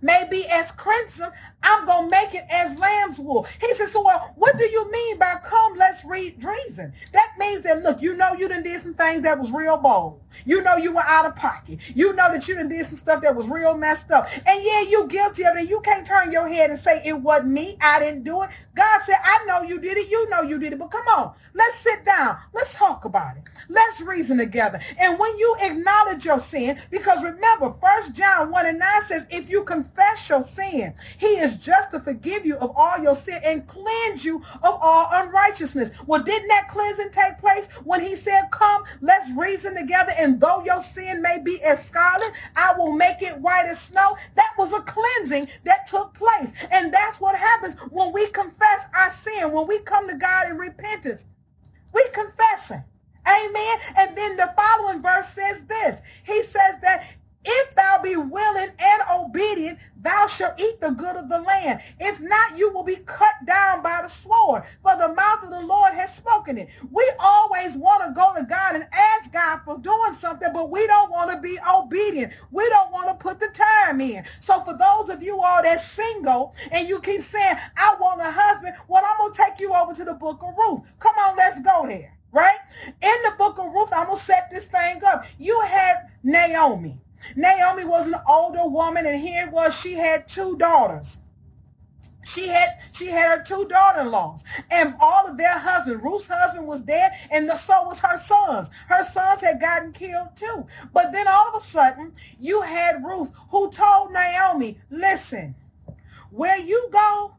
may 0.00 0.26
be 0.30 0.46
as 0.50 0.70
crimson, 0.72 1.30
I'm 1.62 1.86
going 1.86 2.08
to 2.08 2.10
make 2.10 2.34
it 2.34 2.44
as 2.50 2.78
lamb's 2.78 3.18
wool. 3.18 3.46
He 3.60 3.72
says, 3.74 3.92
so 3.92 4.02
well, 4.02 4.32
what 4.36 4.56
do 4.58 4.64
you 4.64 4.90
mean 4.90 5.18
by 5.18 5.34
come, 5.44 5.76
let's 5.76 6.04
read 6.04 6.42
reason? 6.42 6.92
That 7.12 7.32
means 7.38 7.62
that, 7.64 7.82
look, 7.82 8.00
you 8.00 8.16
know 8.16 8.32
you 8.34 8.48
done 8.48 8.62
did 8.62 8.80
some 8.80 8.94
things 8.94 9.22
that 9.22 9.38
was 9.38 9.52
real 9.52 9.76
bold. 9.76 10.20
You 10.44 10.62
know 10.62 10.76
you 10.76 10.92
were 10.92 11.02
out 11.04 11.26
of 11.26 11.36
pocket. 11.36 11.96
You 11.96 12.14
know 12.14 12.32
that 12.32 12.46
you 12.46 12.54
done 12.54 12.68
did 12.68 12.84
some 12.86 12.98
stuff 12.98 13.22
that 13.22 13.34
was 13.34 13.48
real 13.48 13.76
messed 13.76 14.10
up. 14.10 14.28
And 14.46 14.62
yeah, 14.62 14.82
you 14.88 15.06
guilty 15.08 15.44
of 15.44 15.56
it. 15.56 15.68
You 15.68 15.80
can't 15.80 16.06
turn 16.06 16.32
your 16.32 16.46
head 16.46 16.70
and 16.70 16.78
say, 16.78 17.02
it 17.04 17.20
wasn't 17.20 17.52
me. 17.52 17.76
I 17.80 17.98
didn't 17.98 18.24
do 18.24 18.42
it. 18.42 18.50
God 18.74 19.02
said, 19.02 19.16
I 19.22 19.44
know 19.46 19.62
you 19.62 19.80
did 19.80 19.96
it. 19.98 20.10
You 20.10 20.28
know 20.30 20.42
you 20.42 20.58
did 20.58 20.72
it. 20.72 20.78
But 20.78 20.90
come 20.90 21.06
on, 21.08 21.34
let's 21.54 21.76
sit 21.76 22.04
down. 22.04 22.36
Let's 22.52 22.78
talk 22.78 23.04
about 23.04 23.36
it. 23.36 23.48
Let's 23.68 24.00
reason 24.02 24.38
together. 24.38 24.78
And 25.00 25.18
when 25.18 25.36
you 25.38 25.56
acknowledge 25.60 26.24
your 26.24 26.38
sin, 26.38 26.78
because 26.90 27.24
remember, 27.24 27.72
First 27.72 28.14
John 28.14 28.50
1 28.50 28.66
and 28.66 28.78
9 28.78 29.02
says, 29.02 29.26
if 29.30 29.50
you 29.50 29.64
confess 29.64 29.87
your 30.28 30.42
sin, 30.42 30.94
he 31.18 31.26
is 31.26 31.56
just 31.64 31.90
to 31.92 32.00
forgive 32.00 32.44
you 32.44 32.56
of 32.58 32.72
all 32.76 32.98
your 32.98 33.14
sin 33.14 33.40
and 33.44 33.66
cleanse 33.66 34.24
you 34.24 34.36
of 34.38 34.78
all 34.80 35.08
unrighteousness. 35.10 35.92
Well, 36.06 36.22
didn't 36.22 36.48
that 36.48 36.68
cleansing 36.68 37.10
take 37.10 37.38
place 37.38 37.72
when 37.84 38.00
he 38.00 38.14
said, 38.14 38.48
come, 38.50 38.84
let's 39.00 39.32
reason 39.36 39.74
together 39.76 40.12
and 40.18 40.40
though 40.40 40.64
your 40.64 40.80
sin 40.80 41.22
may 41.22 41.38
be 41.42 41.62
as 41.62 41.84
scarlet, 41.84 42.30
I 42.56 42.74
will 42.76 42.92
make 42.92 43.22
it 43.22 43.38
white 43.40 43.66
as 43.66 43.80
snow. 43.80 44.16
That 44.34 44.52
was 44.58 44.72
a 44.72 44.80
cleansing 44.82 45.48
that 45.64 45.86
took 45.86 46.14
place. 46.14 46.66
And 46.72 46.92
that's 46.92 47.20
what 47.20 47.38
happens 47.38 47.80
when 47.90 48.12
we 48.12 48.26
confess 48.28 48.86
our 48.94 49.10
sin, 49.10 49.52
when 49.52 49.66
we 49.66 49.80
come 49.80 50.08
to 50.08 50.16
God 50.16 50.50
in 50.50 50.58
repentance. 50.58 51.26
We 51.94 52.04
confess 52.12 52.70
it. 52.70 52.82
Amen. 53.28 53.76
And 53.98 54.16
then 54.16 54.36
the 54.36 54.54
following 54.56 55.02
verse 55.02 55.28
says 55.28 55.64
this. 55.64 56.02
He 56.24 56.42
says 56.42 56.80
that 56.82 57.04
if 57.50 57.74
thou 57.74 58.00
be 58.02 58.14
willing 58.14 58.68
and 58.78 59.02
obedient, 59.14 59.78
thou 59.96 60.26
shalt 60.26 60.60
eat 60.60 60.80
the 60.80 60.90
good 60.90 61.16
of 61.16 61.30
the 61.30 61.40
land. 61.40 61.80
If 61.98 62.20
not, 62.20 62.58
you 62.58 62.70
will 62.72 62.84
be 62.84 62.96
cut 63.06 63.32
down 63.46 63.82
by 63.82 64.00
the 64.02 64.08
sword, 64.08 64.64
for 64.82 64.94
the 64.96 65.14
mouth 65.14 65.42
of 65.42 65.50
the 65.50 65.60
Lord 65.60 65.94
has 65.94 66.14
spoken 66.14 66.58
it. 66.58 66.68
We 66.90 67.10
always 67.18 67.74
want 67.74 68.04
to 68.04 68.12
go 68.12 68.34
to 68.36 68.44
God 68.44 68.74
and 68.74 68.84
ask 68.92 69.32
God 69.32 69.60
for 69.64 69.78
doing 69.78 70.12
something, 70.12 70.50
but 70.52 70.70
we 70.70 70.86
don't 70.86 71.10
want 71.10 71.30
to 71.30 71.40
be 71.40 71.56
obedient. 71.74 72.34
We 72.50 72.68
don't 72.68 72.92
want 72.92 73.08
to 73.08 73.14
put 73.14 73.40
the 73.40 73.48
time 73.48 74.00
in. 74.02 74.24
So 74.40 74.60
for 74.60 74.76
those 74.76 75.08
of 75.08 75.22
you 75.22 75.40
all 75.40 75.62
that's 75.62 75.86
single 75.86 76.54
and 76.70 76.86
you 76.86 77.00
keep 77.00 77.22
saying, 77.22 77.56
I 77.76 77.96
want 77.98 78.20
a 78.20 78.30
husband, 78.30 78.74
well, 78.88 79.02
I'm 79.06 79.16
going 79.18 79.32
to 79.32 79.42
take 79.42 79.60
you 79.60 79.72
over 79.72 79.94
to 79.94 80.04
the 80.04 80.14
book 80.14 80.42
of 80.42 80.54
Ruth. 80.54 80.94
Come 80.98 81.16
on, 81.16 81.36
let's 81.36 81.60
go 81.60 81.86
there. 81.86 82.14
Right? 82.30 82.58
In 82.86 83.22
the 83.24 83.32
book 83.38 83.58
of 83.58 83.72
Ruth, 83.72 83.90
I'm 83.94 84.04
going 84.04 84.18
to 84.18 84.22
set 84.22 84.50
this 84.50 84.66
thing 84.66 85.00
up. 85.06 85.24
You 85.38 85.58
had 85.62 85.94
Naomi. 86.22 87.00
Naomi 87.36 87.84
was 87.84 88.08
an 88.08 88.16
older 88.26 88.66
woman, 88.66 89.06
and 89.06 89.18
here 89.18 89.46
it 89.46 89.52
was, 89.52 89.78
she 89.78 89.94
had 89.94 90.28
two 90.28 90.56
daughters. 90.56 91.20
She 92.24 92.48
had 92.48 92.68
she 92.92 93.06
had 93.06 93.38
her 93.38 93.42
two 93.42 93.66
daughter-in-laws, 93.68 94.44
and 94.70 94.94
all 95.00 95.26
of 95.26 95.38
their 95.38 95.58
husbands. 95.58 96.04
Ruth's 96.04 96.28
husband 96.28 96.66
was 96.66 96.82
dead, 96.82 97.12
and 97.30 97.50
so 97.52 97.84
was 97.84 98.00
her 98.00 98.18
sons. 98.18 98.70
Her 98.86 99.02
sons 99.02 99.40
had 99.40 99.60
gotten 99.60 99.92
killed 99.92 100.36
too. 100.36 100.66
But 100.92 101.12
then 101.12 101.26
all 101.26 101.48
of 101.48 101.54
a 101.54 101.64
sudden, 101.64 102.12
you 102.38 102.60
had 102.60 103.02
Ruth 103.02 103.34
who 103.50 103.70
told 103.70 104.12
Naomi, 104.12 104.78
"Listen, 104.90 105.54
where 106.30 106.58
you 106.58 106.90
go, 106.92 107.36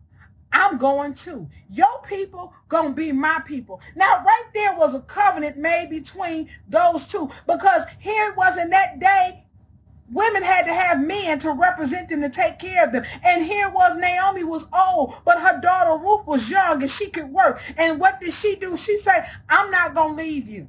I'm 0.51 0.77
going 0.77 1.13
to. 1.25 1.47
Your 1.69 2.01
people 2.01 2.53
gonna 2.67 2.89
be 2.91 3.11
my 3.11 3.41
people. 3.45 3.81
Now, 3.95 4.23
right 4.25 4.49
there 4.55 4.75
was 4.75 4.95
a 4.95 5.01
covenant 5.01 5.57
made 5.57 5.91
between 5.91 6.49
those 6.67 7.07
two 7.07 7.29
because 7.45 7.85
here 7.99 8.31
it 8.31 8.37
was 8.37 8.57
in 8.57 8.71
that 8.71 8.97
day 8.97 9.45
women 10.11 10.43
had 10.43 10.65
to 10.65 10.73
have 10.73 11.01
men 11.01 11.39
to 11.39 11.51
represent 11.51 12.09
them 12.09 12.21
to 12.21 12.29
take 12.29 12.59
care 12.59 12.85
of 12.85 12.91
them. 12.91 13.03
And 13.25 13.43
here 13.43 13.69
was 13.69 13.97
Naomi 13.97 14.43
was 14.43 14.67
old, 14.73 15.15
but 15.25 15.39
her 15.39 15.59
daughter 15.61 16.03
Ruth 16.03 16.25
was 16.25 16.49
young 16.49 16.81
and 16.81 16.89
she 16.89 17.09
could 17.09 17.29
work. 17.29 17.61
And 17.77 17.99
what 17.99 18.19
did 18.19 18.33
she 18.33 18.55
do? 18.55 18.75
She 18.77 18.97
said, 18.97 19.25
I'm 19.47 19.71
not 19.71 19.95
to 19.95 20.23
leave 20.23 20.47
you. 20.47 20.67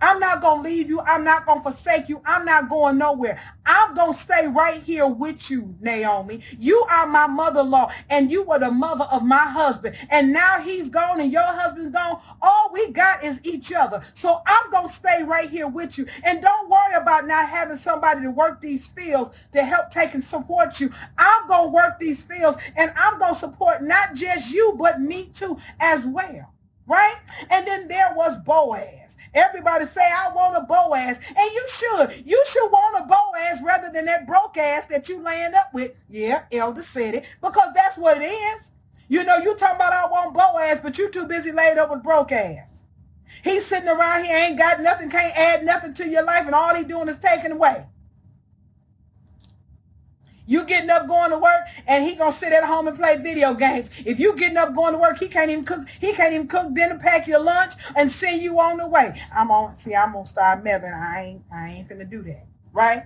I'm 0.00 0.18
not 0.18 0.40
going 0.40 0.62
to 0.62 0.68
leave 0.68 0.88
you. 0.88 1.00
I'm 1.00 1.24
not 1.24 1.46
going 1.46 1.58
to 1.58 1.62
forsake 1.62 2.08
you. 2.08 2.20
I'm 2.24 2.44
not 2.44 2.68
going 2.68 2.98
nowhere. 2.98 3.40
I'm 3.64 3.94
going 3.94 4.12
to 4.12 4.18
stay 4.18 4.48
right 4.48 4.80
here 4.80 5.06
with 5.06 5.50
you, 5.50 5.74
Naomi. 5.80 6.42
You 6.58 6.84
are 6.90 7.06
my 7.06 7.26
mother-in-law 7.26 7.92
and 8.10 8.30
you 8.30 8.42
were 8.42 8.58
the 8.58 8.70
mother 8.70 9.06
of 9.12 9.22
my 9.24 9.36
husband. 9.36 9.96
And 10.10 10.32
now 10.32 10.60
he's 10.60 10.88
gone 10.88 11.20
and 11.20 11.32
your 11.32 11.44
husband's 11.44 11.90
gone. 11.96 12.20
All 12.40 12.70
we 12.72 12.92
got 12.92 13.24
is 13.24 13.40
each 13.44 13.72
other. 13.72 14.00
So 14.14 14.40
I'm 14.46 14.70
going 14.70 14.88
to 14.88 14.92
stay 14.92 15.22
right 15.24 15.48
here 15.48 15.68
with 15.68 15.98
you. 15.98 16.06
And 16.24 16.40
don't 16.40 16.68
worry 16.68 16.94
about 16.94 17.26
not 17.26 17.48
having 17.48 17.76
somebody 17.76 18.22
to 18.22 18.30
work 18.30 18.60
these 18.60 18.88
fields 18.88 19.46
to 19.52 19.62
help 19.62 19.90
take 19.90 20.14
and 20.14 20.24
support 20.24 20.80
you. 20.80 20.90
I'm 21.18 21.46
going 21.46 21.66
to 21.68 21.74
work 21.74 21.98
these 21.98 22.22
fields 22.22 22.58
and 22.76 22.92
I'm 22.96 23.18
going 23.18 23.34
to 23.34 23.38
support 23.38 23.82
not 23.82 24.14
just 24.14 24.52
you, 24.52 24.74
but 24.78 25.00
me 25.00 25.26
too 25.32 25.56
as 25.80 26.06
well. 26.06 26.52
Right? 26.86 27.14
And 27.50 27.66
then 27.66 27.88
there 27.88 28.12
was 28.14 28.38
Boaz. 28.38 29.16
Everybody 29.34 29.86
say, 29.86 30.02
I 30.02 30.32
want 30.34 30.56
a 30.56 30.62
Boaz. 30.62 31.18
And 31.28 31.36
you 31.38 31.66
should. 31.68 32.26
You 32.26 32.42
should 32.46 32.68
want 32.70 33.04
a 33.04 33.06
Boaz 33.06 33.62
rather 33.64 33.90
than 33.90 34.04
that 34.06 34.26
broke 34.26 34.58
ass 34.58 34.86
that 34.86 35.08
you 35.08 35.20
land 35.20 35.54
up 35.54 35.72
with. 35.72 35.92
Yeah, 36.08 36.44
Elder 36.52 36.82
said 36.82 37.14
it. 37.14 37.36
Because 37.40 37.72
that's 37.74 37.96
what 37.96 38.20
it 38.20 38.26
is. 38.26 38.72
You 39.08 39.24
know, 39.24 39.36
you 39.36 39.54
talking 39.56 39.76
about 39.76 39.92
I 39.92 40.06
want 40.06 40.34
Boaz, 40.34 40.80
but 40.82 40.98
you 40.98 41.10
too 41.10 41.26
busy 41.26 41.52
laid 41.52 41.78
up 41.78 41.90
with 41.90 42.02
broke 42.02 42.32
ass. 42.32 42.84
He's 43.42 43.64
sitting 43.64 43.88
around 43.88 44.24
here, 44.24 44.36
ain't 44.36 44.58
got 44.58 44.80
nothing, 44.80 45.10
can't 45.10 45.36
add 45.36 45.64
nothing 45.64 45.94
to 45.94 46.08
your 46.08 46.24
life, 46.24 46.46
and 46.46 46.54
all 46.54 46.74
he 46.74 46.84
doing 46.84 47.08
is 47.08 47.18
taking 47.18 47.52
away. 47.52 47.86
You 50.46 50.64
getting 50.64 50.90
up 50.90 51.06
going 51.06 51.30
to 51.30 51.38
work 51.38 51.62
and 51.86 52.04
he 52.04 52.16
gonna 52.16 52.32
sit 52.32 52.52
at 52.52 52.64
home 52.64 52.88
and 52.88 52.98
play 52.98 53.16
video 53.16 53.54
games. 53.54 53.90
If 54.04 54.18
you 54.18 54.34
getting 54.36 54.56
up 54.56 54.74
going 54.74 54.92
to 54.92 54.98
work, 54.98 55.18
he 55.18 55.28
can't 55.28 55.50
even 55.50 55.64
cook. 55.64 55.88
He 55.88 56.12
can't 56.14 56.34
even 56.34 56.48
cook 56.48 56.74
dinner, 56.74 56.98
pack 56.98 57.28
your 57.28 57.40
lunch, 57.40 57.74
and 57.96 58.10
send 58.10 58.42
you 58.42 58.58
on 58.58 58.78
the 58.78 58.88
way. 58.88 59.20
I'm 59.34 59.50
on. 59.50 59.76
See, 59.76 59.94
I'm 59.94 60.12
gonna 60.12 60.26
start 60.26 60.64
meddling. 60.64 60.92
I 60.92 61.22
ain't. 61.22 61.44
I 61.52 61.68
ain't 61.68 61.88
finna 61.88 62.10
do 62.10 62.22
that. 62.22 62.46
Right? 62.72 63.04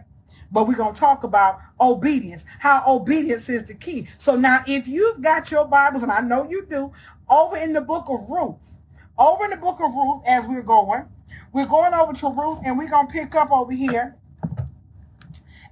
But 0.50 0.66
we're 0.66 0.76
gonna 0.76 0.95
talk 0.95 1.25
about 1.25 1.59
obedience. 1.78 2.47
How 2.59 2.83
obedience 2.88 3.49
is 3.50 3.64
the 3.64 3.75
key. 3.75 4.07
So 4.16 4.37
now, 4.37 4.61
if 4.66 4.88
you've 4.88 5.21
got 5.21 5.50
your 5.50 5.66
Bibles, 5.66 6.02
and 6.02 6.12
I 6.12 6.21
know 6.21 6.49
you 6.49 6.64
do, 6.66 6.93
over 7.28 7.57
in 7.59 7.75
the 7.75 7.81
book 7.83 8.07
of 8.09 8.31
Ruth, 8.31 8.78
over 9.19 9.45
in 9.45 9.50
the 9.50 9.57
book 9.57 9.78
of 9.81 9.93
Ruth, 9.93 10.23
as 10.26 10.47
we're 10.47 10.62
going, 10.62 11.05
we're 11.52 11.66
going 11.66 11.93
over 11.93 12.14
to 12.14 12.28
Ruth, 12.28 12.61
and 12.64 12.78
we're 12.78 12.88
gonna 12.88 13.09
pick 13.09 13.35
up 13.35 13.50
over 13.50 13.73
here 13.73 14.16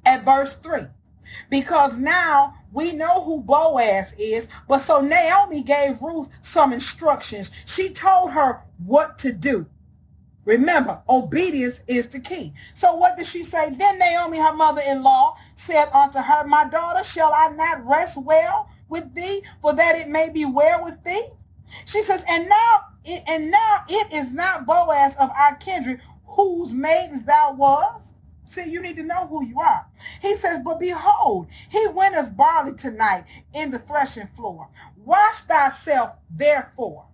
at 0.05 0.25
verse 0.25 0.57
three 0.57 0.87
because 1.51 1.97
now 1.97 2.55
we 2.73 2.93
know 2.93 3.23
who 3.23 3.41
Boaz 3.41 4.15
is. 4.19 4.49
But 4.69 4.79
so 4.79 5.01
Naomi 5.01 5.63
gave 5.63 6.01
Ruth 6.03 6.37
some 6.41 6.73
instructions. 6.73 7.51
She 7.67 7.91
told 7.91 8.33
her 8.33 8.63
what 8.85 9.19
to 9.19 9.33
do. 9.33 9.67
Remember, 10.45 11.01
obedience 11.09 11.83
is 11.87 12.09
the 12.09 12.21
key. 12.21 12.53
So 12.75 12.95
what 12.95 13.17
did 13.17 13.27
she 13.27 13.45
say? 13.45 13.71
Then 13.71 13.99
Naomi, 13.99 14.39
her 14.39 14.55
mother-in-law, 14.55 15.37
said 15.55 15.89
unto 15.93 16.19
her, 16.19 16.45
My 16.45 16.69
daughter, 16.69 17.03
shall 17.03 17.33
I 17.33 17.49
not 17.49 17.87
rest 17.87 18.19
well 18.23 18.69
with 18.89 19.15
thee, 19.15 19.43
for 19.63 19.73
that 19.73 19.97
it 19.97 20.09
may 20.09 20.29
be 20.29 20.45
well 20.45 20.85
with 20.85 21.03
thee? 21.03 21.29
She 21.87 22.03
says, 22.03 22.25
and 22.29 22.49
now, 22.49 22.85
and 23.27 23.51
now 23.51 23.85
it 23.89 24.13
is 24.13 24.33
not 24.33 24.67
Boaz 24.67 25.17
of 25.17 25.31
our 25.31 25.55
kindred, 25.57 26.01
whose 26.27 26.73
maidens 26.73 27.23
thou 27.25 27.55
was, 27.55 28.14
See, 28.47 28.71
you 28.71 28.83
need 28.83 28.97
to 28.97 29.03
know 29.03 29.27
who 29.27 29.45
you 29.45 29.59
are. 29.59 29.87
He 30.21 30.37
says, 30.37 30.61
But 30.65 30.79
behold, 30.79 31.49
he 31.71 31.87
winneth 31.89 32.37
barley 32.37 32.75
tonight 32.75 33.25
in 33.55 33.71
the 33.71 33.79
threshing 33.79 34.27
floor. 34.29 34.69
Wash 34.97 35.41
thyself, 35.41 36.17
therefore. 36.31 37.07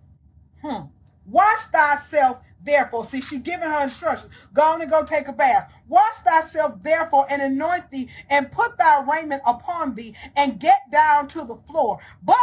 Hmm. 0.61 0.87
Wash 1.25 1.65
thyself, 1.71 2.39
therefore. 2.63 3.05
See, 3.05 3.21
she's 3.21 3.39
giving 3.39 3.69
her 3.69 3.83
instructions. 3.83 4.47
Go 4.53 4.61
on 4.73 4.81
and 4.81 4.91
go 4.91 5.03
take 5.03 5.27
a 5.27 5.33
bath. 5.33 5.73
Wash 5.87 6.17
thyself, 6.17 6.81
therefore, 6.81 7.25
and 7.29 7.41
anoint 7.41 7.89
thee, 7.91 8.09
and 8.29 8.51
put 8.51 8.77
thy 8.77 9.01
raiment 9.03 9.41
upon 9.45 9.95
thee, 9.95 10.15
and 10.35 10.59
get 10.59 10.91
down 10.91 11.27
to 11.29 11.45
the 11.45 11.55
floor. 11.67 11.99
But 12.23 12.37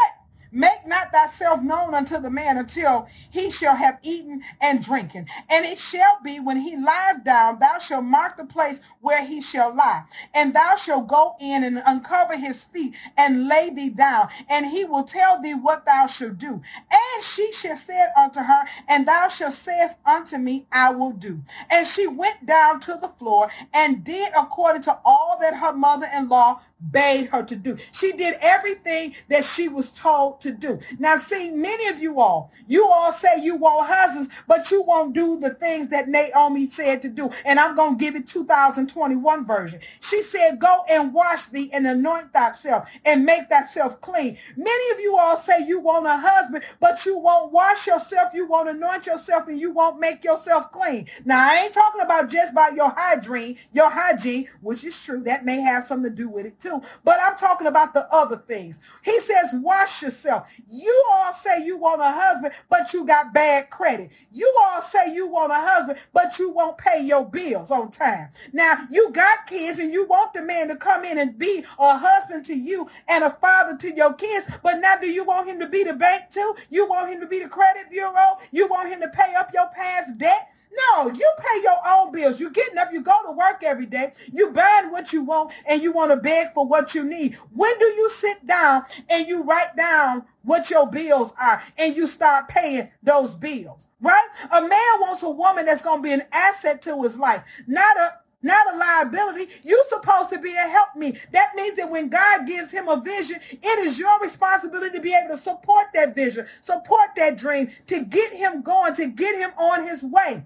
Make 0.51 0.87
not 0.87 1.13
thyself 1.13 1.63
known 1.63 1.95
unto 1.95 2.19
the 2.19 2.31
man 2.31 2.57
until 2.57 3.09
he 3.31 3.51
shall 3.51 3.77
have 3.77 3.99
eaten 4.03 4.43
and 4.61 4.83
drinking. 4.83 5.29
And 5.49 5.65
it 5.67 5.79
shall 5.79 6.19
be 6.23 6.41
when 6.41 6.57
he 6.57 6.77
lies 6.77 7.19
down, 7.25 7.59
thou 7.59 7.79
shalt 7.79 8.05
mark 8.05 8.37
the 8.37 8.45
place 8.45 8.81
where 9.01 9.25
he 9.25 9.41
shall 9.41 9.75
lie. 9.75 10.05
And 10.35 10.55
thou 10.55 10.77
shalt 10.77 11.09
go 11.09 11.37
in 11.41 11.65
and 11.65 11.83
uncover 11.87 12.37
his 12.37 12.65
feet 12.65 12.95
and 13.17 13.49
lay 13.49 13.71
thee 13.71 13.91
down. 13.91 14.29
And 14.49 14.67
he 14.67 14.85
will 14.85 15.05
tell 15.05 15.41
thee 15.41 15.55
what 15.55 15.85
thou 15.85 16.07
shalt 16.07 16.39
do. 16.39 16.55
And 16.91 17.23
she 17.23 17.53
shall 17.53 17.77
say 17.77 18.01
unto 18.17 18.41
her, 18.41 18.65
and 18.89 19.07
thou 19.07 19.29
shalt 19.29 19.53
say 19.53 19.89
unto 20.07 20.39
me, 20.39 20.67
I 20.73 20.91
will 20.91 21.13
do. 21.13 21.41
And 21.71 21.87
she 21.87 22.07
went 22.07 22.47
down 22.47 22.81
to 22.81 22.95
the 23.01 23.09
floor 23.09 23.51
and 23.75 24.05
did 24.05 24.33
according 24.37 24.83
to 24.83 24.99
all 25.05 25.39
that 25.41 25.55
her 25.55 25.73
mother-in-law 25.73 26.61
bade 26.81 27.27
her 27.27 27.43
to 27.43 27.57
do. 27.57 27.77
She 27.93 28.13
did 28.13 28.37
everything 28.41 29.15
that 29.29 29.45
she 29.45 29.69
was 29.69 29.91
told 29.91 30.41
to 30.43 30.53
do. 30.53 30.79
Now, 30.99 31.17
see, 31.19 31.51
many 31.51 31.89
of 31.89 31.99
you 31.99 32.21
all, 32.21 32.53
you 32.67 32.87
all 32.87 33.13
say 33.13 33.43
you 33.43 33.57
want 33.57 33.89
husbands, 33.89 34.29
but 34.47 34.71
you 34.71 34.83
won't 34.83 35.15
do 35.15 35.39
the 35.39 35.51
things 35.51 35.89
that 35.89 36.09
Naomi 36.09 36.67
said 36.67 37.03
to 37.03 37.09
do. 37.09 37.31
And 37.45 37.59
I'm 37.59 37.75
going 37.75 37.99
to 37.99 38.05
give 38.05 38.15
it 38.15 38.27
2021 38.27 39.45
version. 39.45 39.81
She 40.01 40.23
said, 40.23 40.59
go 40.59 40.85
and 40.89 41.13
wash 41.13 41.47
thee 41.47 41.71
and 41.73 41.87
anoint 41.87 42.33
thyself 42.33 42.89
and 43.05 43.25
make 43.25 43.49
thyself 43.49 44.01
clean. 44.01 44.39
Many 44.57 44.93
of 44.93 45.01
you 45.01 45.17
all 45.19 45.37
say 45.37 45.67
you 45.67 45.81
want 45.81 46.07
a 46.07 46.17
husband, 46.17 46.65
but 46.81 47.05
you 47.05 47.19
won't 47.19 47.53
wash 47.53 47.87
yourself, 47.87 48.33
you 48.35 48.47
won't 48.47 48.69
anoint 48.69 49.07
yourself, 49.07 49.49
and 49.49 49.59
you 49.59 49.71
won't 49.73 50.01
make 50.01 50.25
yourself 50.25 50.71
clean. 50.71 51.07
Now, 51.25 51.51
I 51.51 51.65
ain't 51.65 51.73
talking 51.73 52.01
about 52.03 52.29
just 52.29 52.53
about 52.53 52.75
your 52.75 52.93
hygiene, 52.97 53.57
your 53.73 53.91
hygiene, 53.91 54.49
which 54.61 54.85
is 54.85 55.03
true. 55.05 55.23
That 55.25 55.45
may 55.45 55.61
have 55.61 55.85
something 55.85 56.11
to 56.11 56.17
do 56.17 56.29
with 56.29 56.47
it 56.47 56.59
too 56.59 56.68
but 57.05 57.19
I'm 57.21 57.37
talking 57.37 57.67
about 57.67 57.95
the 57.95 58.07
other 58.13 58.37
things. 58.37 58.81
He 59.05 59.19
says, 59.21 59.51
wash 59.55 60.03
yourself. 60.03 60.51
You 60.69 61.05
all 61.13 61.33
say 61.33 61.65
you 61.65 61.77
want 61.77 62.01
a 62.01 62.11
husband, 62.11 62.55
but 62.69 62.93
you 62.93 63.07
got 63.07 63.33
bad 63.33 63.71
credit. 63.71 64.11
You 64.33 64.53
all 64.65 64.83
say 64.83 65.15
you 65.15 65.27
want 65.27 65.53
a 65.53 65.57
husband, 65.57 65.99
but 66.13 66.39
you 66.39 66.51
won't 66.51 66.79
pay 66.79 67.03
your 67.03 67.25
bills 67.29 67.71
on 67.71 67.91
time. 67.91 68.29
Now, 68.53 68.75
you 68.91 69.11
got 69.13 69.47
kids 69.47 69.81
and 69.81 69.93
you 69.93 70.07
want 70.07 70.33
the 70.35 70.43
man 70.43 70.69
to 70.69 70.77
come 70.77 71.05
in 71.05 71.19
and 71.19 71.39
be 71.39 71.65
a 71.79 71.97
husband 71.97 72.45
to 72.47 72.55
you 72.55 72.89
and 73.09 73.25
a 73.25 73.31
father 73.31 73.77
to 73.77 73.95
your 73.95 74.15
kids, 74.15 74.59
but 74.63 74.81
now 74.81 74.97
do 75.01 75.07
you 75.09 75.25
want 75.25 75.49
him 75.49 75.61
to 75.61 75.69
be 75.69 75.85
the 75.85 75.95
bank 75.95 76.31
too? 76.31 76.55
You 76.71 76.89
want 76.89 77.11
him 77.11 77.21
to 77.21 77.27
be 77.27 77.43
the 77.43 77.49
credit 77.49 77.91
bureau? 77.91 78.39
You 78.51 78.69
want 78.69 78.91
him 78.91 79.01
to 79.01 79.09
pay 79.09 79.33
up 79.39 79.51
your 79.55 79.69
past 79.69 80.19
debt? 80.19 80.55
No, 80.71 81.09
you 81.09 81.33
pay 81.39 81.63
your 81.63 81.79
own 81.87 82.13
bills. 82.13 82.39
You're 82.41 82.51
getting 82.51 82.79
up, 82.79 82.93
you 82.93 83.03
go 83.03 83.15
to 83.27 83.33
work 83.33 83.63
every 83.65 83.87
day, 83.87 84.13
you 84.33 84.51
buying 84.51 84.91
what 84.91 85.13
you 85.13 85.23
want, 85.23 85.53
and 85.67 85.83
you 85.83 85.93
want 85.93 86.11
to 86.11 86.17
beg 86.17 86.49
for 86.59 86.67
what 86.67 86.93
you 86.93 87.05
need. 87.05 87.37
When 87.55 87.79
do 87.79 87.85
you 87.85 88.11
sit 88.11 88.45
down 88.45 88.83
and 89.09 89.29
you 89.29 89.45
write 89.45 89.77
down 89.77 90.25
what 90.43 90.71
your 90.71 90.91
bills 90.91 91.33
are 91.41 91.63
and 91.77 91.95
you 91.95 92.09
start 92.09 92.49
paying 92.49 92.91
those 93.01 93.37
bills, 93.37 93.87
right? 94.01 94.29
A 94.51 94.61
man 94.61 95.01
wants 95.01 95.23
a 95.23 95.31
woman 95.31 95.67
that's 95.67 95.83
going 95.83 95.99
to 95.99 96.03
be 96.03 96.13
an 96.13 96.25
asset 96.33 96.83
to 96.83 97.01
his 97.05 97.17
life, 97.17 97.63
not 97.69 97.97
a 97.97 98.09
not 98.43 98.75
a 98.75 98.77
liability. 98.77 99.47
You're 99.65 99.85
supposed 99.85 100.31
to 100.31 100.41
be 100.41 100.53
a 100.53 100.69
help 100.69 100.97
me. 100.97 101.17
That 101.33 101.53
means 101.55 101.77
that 101.77 101.91
when 101.91 102.09
God 102.09 102.47
gives 102.47 102.73
him 102.73 102.89
a 102.89 103.01
vision, 103.01 103.37
it 103.51 103.79
is 103.81 104.01
your 104.01 104.19
responsibility 104.21 104.97
to 104.97 105.03
be 105.03 105.15
able 105.15 105.35
to 105.37 105.41
support 105.41 105.87
that 105.95 106.17
vision, 106.17 106.47
support 106.61 107.11
that 107.17 107.39
dream, 107.39 107.71
to 107.87 108.05
get 108.05 108.33
him 108.33 108.63
going, 108.63 108.95
to 108.95 109.07
get 109.07 109.37
him 109.37 109.51
on 109.59 109.83
his 109.87 110.03
way. 110.03 110.45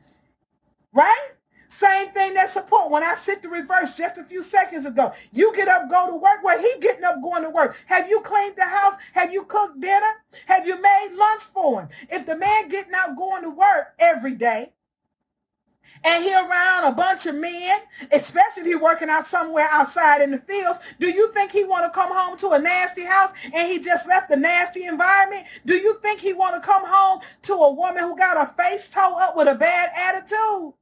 Right? 0.92 1.32
Same 1.82 2.10
thing 2.10 2.34
that 2.34 2.48
support. 2.48 2.92
When 2.92 3.02
I 3.02 3.14
sit 3.14 3.42
the 3.42 3.48
reverse 3.48 3.96
just 3.96 4.16
a 4.16 4.22
few 4.22 4.40
seconds 4.40 4.86
ago, 4.86 5.12
you 5.32 5.52
get 5.52 5.66
up, 5.66 5.90
go 5.90 6.10
to 6.10 6.16
work. 6.16 6.38
Well, 6.44 6.56
he 6.56 6.80
getting 6.80 7.02
up, 7.02 7.20
going 7.20 7.42
to 7.42 7.50
work. 7.50 7.76
Have 7.86 8.08
you 8.08 8.20
cleaned 8.20 8.54
the 8.54 8.62
house? 8.62 8.94
Have 9.14 9.32
you 9.32 9.42
cooked 9.42 9.80
dinner? 9.80 10.12
Have 10.46 10.64
you 10.64 10.80
made 10.80 11.08
lunch 11.16 11.42
for 11.42 11.80
him? 11.80 11.88
If 12.08 12.24
the 12.24 12.36
man 12.36 12.68
getting 12.68 12.92
out, 12.94 13.16
going 13.16 13.42
to 13.42 13.50
work 13.50 13.94
every 13.98 14.36
day, 14.36 14.72
and 16.04 16.22
he 16.22 16.32
around 16.32 16.84
a 16.84 16.92
bunch 16.92 17.26
of 17.26 17.34
men, 17.34 17.80
especially 18.12 18.60
if 18.60 18.66
he 18.66 18.76
working 18.76 19.10
out 19.10 19.26
somewhere 19.26 19.66
outside 19.72 20.22
in 20.22 20.30
the 20.30 20.38
fields, 20.38 20.94
do 21.00 21.08
you 21.08 21.32
think 21.32 21.50
he 21.50 21.64
want 21.64 21.84
to 21.84 21.90
come 21.90 22.12
home 22.12 22.36
to 22.38 22.50
a 22.50 22.60
nasty 22.60 23.04
house 23.04 23.32
and 23.52 23.66
he 23.66 23.80
just 23.80 24.06
left 24.06 24.30
a 24.30 24.36
nasty 24.36 24.84
environment? 24.84 25.44
Do 25.66 25.74
you 25.74 25.98
think 26.00 26.20
he 26.20 26.32
want 26.32 26.54
to 26.54 26.60
come 26.60 26.84
home 26.86 27.22
to 27.42 27.54
a 27.54 27.72
woman 27.72 28.04
who 28.04 28.16
got 28.16 28.38
her 28.38 28.54
face 28.54 28.88
toe 28.88 29.16
up 29.18 29.36
with 29.36 29.48
a 29.48 29.56
bad 29.56 29.90
attitude? 29.96 30.74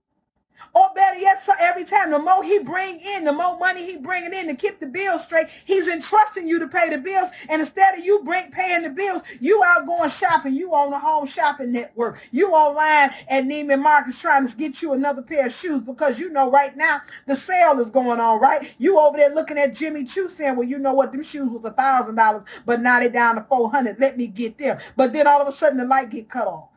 Or 0.73 0.89
better 0.95 1.19
yet, 1.19 1.39
so 1.39 1.53
every 1.59 1.85
time 1.85 2.11
the 2.11 2.19
more 2.19 2.45
he 2.45 2.61
bring 2.61 3.01
in, 3.01 3.25
the 3.25 3.33
more 3.33 3.59
money 3.59 3.85
he 3.85 3.97
bringing 3.97 4.33
in 4.33 4.47
to 4.49 4.55
keep 4.55 4.79
the 4.79 4.87
bills 4.87 5.25
straight, 5.25 5.49
he's 5.65 5.89
entrusting 5.89 6.49
you 6.49 6.59
to 6.59 6.69
pay 6.69 6.89
the 6.91 6.99
bills. 6.99 7.31
And 7.49 7.61
instead 7.61 7.99
of 7.99 8.05
you 8.05 8.23
bring 8.25 8.51
paying 8.51 8.83
the 8.83 8.91
bills, 8.91 9.23
you 9.41 9.63
out 9.65 9.87
going 9.87 10.11
shopping. 10.11 10.55
You 10.55 10.73
on 10.73 10.91
the 10.91 10.99
home 10.99 11.27
shopping 11.27 11.73
network. 11.73 12.21
You 12.31 12.53
online 12.53 13.11
at 13.29 13.45
Neiman 13.45 13.83
Marcus 13.83 14.21
trying 14.21 14.47
to 14.47 14.57
get 14.57 14.83
you 14.83 14.93
another 14.93 15.23
pair 15.23 15.47
of 15.47 15.53
shoes 15.53 15.81
because 15.81 16.21
you 16.21 16.31
know 16.31 16.51
right 16.51 16.77
now 16.77 17.01
the 17.27 17.35
sale 17.35 17.81
is 17.81 17.91
going 17.91 18.21
on, 18.21 18.41
right? 18.41 18.75
You 18.79 19.01
over 19.01 19.17
there 19.17 19.35
looking 19.35 19.59
at 19.59 19.75
Jimmy 19.75 20.05
Choo 20.05 20.29
saying, 20.29 20.57
well, 20.57 20.69
you 20.69 20.79
know 20.79 20.95
what? 20.95 21.13
Them 21.13 21.23
shoes 21.23 21.51
was 21.51 21.65
a 21.65 21.73
thousand 21.73 22.15
dollars, 22.15 22.45
but 22.65 22.81
now 22.81 23.01
they 23.01 23.09
down 23.09 23.37
to 23.37 23.43
400. 23.43 23.99
Let 23.99 24.17
me 24.17 24.27
get 24.29 24.59
them. 24.59 24.79
But 24.97 25.13
then 25.13 25.27
all 25.27 25.41
of 25.41 25.49
a 25.49 25.53
sudden 25.53 25.79
the 25.79 25.85
light 25.85 26.11
get 26.11 26.29
cut 26.29 26.47
off. 26.47 26.70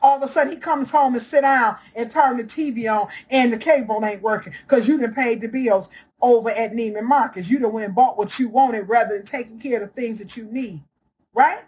All 0.00 0.16
of 0.16 0.22
a 0.22 0.28
sudden 0.28 0.52
he 0.52 0.58
comes 0.58 0.90
home 0.90 1.14
and 1.14 1.22
sit 1.22 1.42
down 1.42 1.76
and 1.94 2.10
turn 2.10 2.36
the 2.36 2.44
TV 2.44 2.90
on 2.92 3.08
and 3.30 3.52
the 3.52 3.58
cable 3.58 4.04
ain't 4.04 4.22
working 4.22 4.52
because 4.62 4.88
you 4.88 4.98
done 4.98 5.14
paid 5.14 5.40
the 5.40 5.48
bills 5.48 5.88
over 6.20 6.50
at 6.50 6.72
Neiman 6.72 7.04
Marcus. 7.04 7.50
You 7.50 7.58
done 7.58 7.72
went 7.72 7.86
and 7.86 7.94
bought 7.94 8.18
what 8.18 8.38
you 8.38 8.48
wanted 8.48 8.88
rather 8.88 9.16
than 9.16 9.24
taking 9.24 9.58
care 9.58 9.82
of 9.82 9.88
the 9.88 9.92
things 10.00 10.18
that 10.18 10.36
you 10.36 10.44
need. 10.44 10.82
Right? 11.34 11.62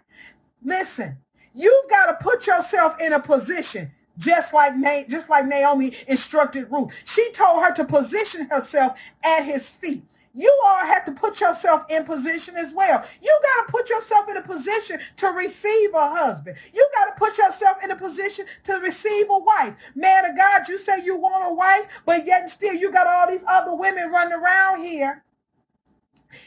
Listen, 0.63 1.17
you've 1.53 1.89
got 1.89 2.07
to 2.07 2.23
put 2.23 2.47
yourself 2.47 2.95
in 2.99 3.13
a 3.13 3.19
position 3.19 3.91
just 4.17 4.53
like 4.53 4.75
Na- 4.75 5.03
just 5.09 5.29
like 5.29 5.45
Naomi 5.45 5.93
instructed 6.07 6.67
Ruth. 6.71 7.01
She 7.05 7.31
told 7.33 7.63
her 7.63 7.73
to 7.73 7.85
position 7.85 8.47
herself 8.49 8.99
at 9.23 9.43
his 9.43 9.69
feet 9.69 10.03
you 10.35 10.53
all 10.67 10.85
have 10.85 11.05
to 11.05 11.13
put 11.13 11.41
yourself 11.41 11.85
in 11.89 12.05
position 12.05 12.55
as 12.57 12.73
well. 12.73 13.03
You 13.21 13.39
got 13.43 13.67
to 13.67 13.71
put 13.71 13.89
yourself 13.89 14.29
in 14.29 14.37
a 14.37 14.43
position 14.43 14.99
to 15.17 15.27
receive 15.29 15.93
a 15.95 16.09
husband. 16.09 16.57
You 16.73 16.87
got 16.95 17.15
to 17.15 17.19
put 17.19 17.37
yourself 17.37 17.83
in 17.83 17.91
a 17.91 17.97
position 17.97 18.45
to 18.65 18.73
receive 18.75 19.27
a 19.29 19.39
wife. 19.39 19.91
Man 19.95 20.25
of 20.25 20.37
God, 20.37 20.67
you 20.69 20.77
say 20.77 21.03
you 21.03 21.17
want 21.17 21.51
a 21.51 21.53
wife, 21.53 22.01
but 22.05 22.25
yet 22.27 22.41
and 22.43 22.49
still 22.51 22.75
you 22.75 22.91
got 22.91 23.07
all 23.07 23.29
these 23.31 23.45
other 23.47 23.75
women 23.75 24.09
running 24.11 24.33
around 24.39 24.83
here 24.85 25.24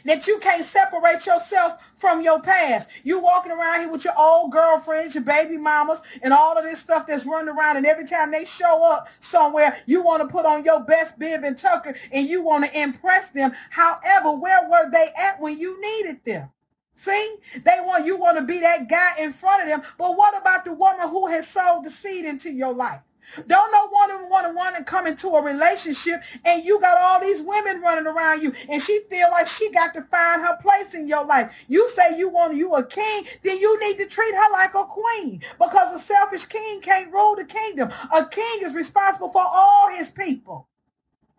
that 0.04 0.26
you 0.26 0.38
can't 0.38 0.64
separate 0.64 1.26
yourself 1.26 1.90
from 1.94 2.22
your 2.22 2.40
past. 2.40 3.00
You 3.04 3.20
walking 3.20 3.52
around 3.52 3.80
here 3.80 3.90
with 3.90 4.04
your 4.04 4.18
old 4.18 4.52
girlfriends, 4.52 5.14
your 5.14 5.24
baby 5.24 5.56
mamas, 5.56 6.02
and 6.22 6.32
all 6.32 6.56
of 6.56 6.64
this 6.64 6.80
stuff 6.80 7.06
that's 7.06 7.26
running 7.26 7.54
around. 7.54 7.76
And 7.76 7.86
every 7.86 8.06
time 8.06 8.30
they 8.30 8.44
show 8.44 8.84
up 8.90 9.08
somewhere, 9.20 9.76
you 9.86 10.02
want 10.02 10.22
to 10.22 10.28
put 10.28 10.46
on 10.46 10.64
your 10.64 10.80
best 10.80 11.18
bib 11.18 11.44
and 11.44 11.56
tucker 11.56 11.94
and 12.12 12.28
you 12.28 12.42
want 12.42 12.64
to 12.64 12.80
impress 12.80 13.30
them. 13.30 13.52
However, 13.70 14.32
where 14.32 14.68
were 14.68 14.90
they 14.90 15.08
at 15.16 15.40
when 15.40 15.58
you 15.58 15.80
needed 15.80 16.24
them? 16.24 16.50
See, 16.94 17.36
they 17.64 17.78
want 17.80 18.06
you 18.06 18.16
want 18.16 18.38
to 18.38 18.44
be 18.44 18.58
that 18.58 18.88
guy 18.88 19.12
in 19.20 19.32
front 19.32 19.62
of 19.62 19.68
them. 19.68 19.82
But 19.98 20.16
what 20.16 20.36
about 20.36 20.64
the 20.64 20.72
woman 20.72 21.08
who 21.08 21.28
has 21.28 21.46
sowed 21.46 21.84
the 21.84 21.90
seed 21.90 22.24
into 22.24 22.50
your 22.50 22.74
life? 22.74 23.00
Don't 23.46 23.72
no 23.72 23.88
woman 23.92 24.28
want 24.28 24.46
to 24.46 24.52
want 24.52 24.76
to 24.76 24.84
come 24.84 25.06
into 25.06 25.28
a 25.28 25.42
relationship 25.42 26.22
and 26.44 26.64
you 26.64 26.80
got 26.80 26.98
all 26.98 27.20
these 27.20 27.42
women 27.42 27.80
running 27.80 28.06
around 28.06 28.42
you 28.42 28.52
and 28.68 28.80
she 28.80 29.00
feel 29.10 29.30
like 29.30 29.46
she 29.46 29.70
got 29.72 29.94
to 29.94 30.02
find 30.02 30.42
her 30.42 30.56
place 30.60 30.94
in 30.94 31.06
your 31.08 31.24
life. 31.24 31.64
You 31.68 31.88
say 31.88 32.18
you 32.18 32.28
want 32.28 32.54
you 32.54 32.74
a 32.74 32.84
king, 32.84 33.24
then 33.42 33.58
you 33.58 33.78
need 33.80 33.98
to 33.98 34.06
treat 34.06 34.34
her 34.34 34.52
like 34.52 34.74
a 34.74 34.84
queen 34.84 35.40
because 35.58 35.94
a 35.94 35.98
selfish 35.98 36.44
king 36.46 36.80
can't 36.80 37.12
rule 37.12 37.36
the 37.36 37.44
kingdom. 37.44 37.90
A 38.14 38.26
king 38.26 38.60
is 38.62 38.74
responsible 38.74 39.28
for 39.28 39.44
all 39.44 39.90
his 39.90 40.10
people. 40.10 40.68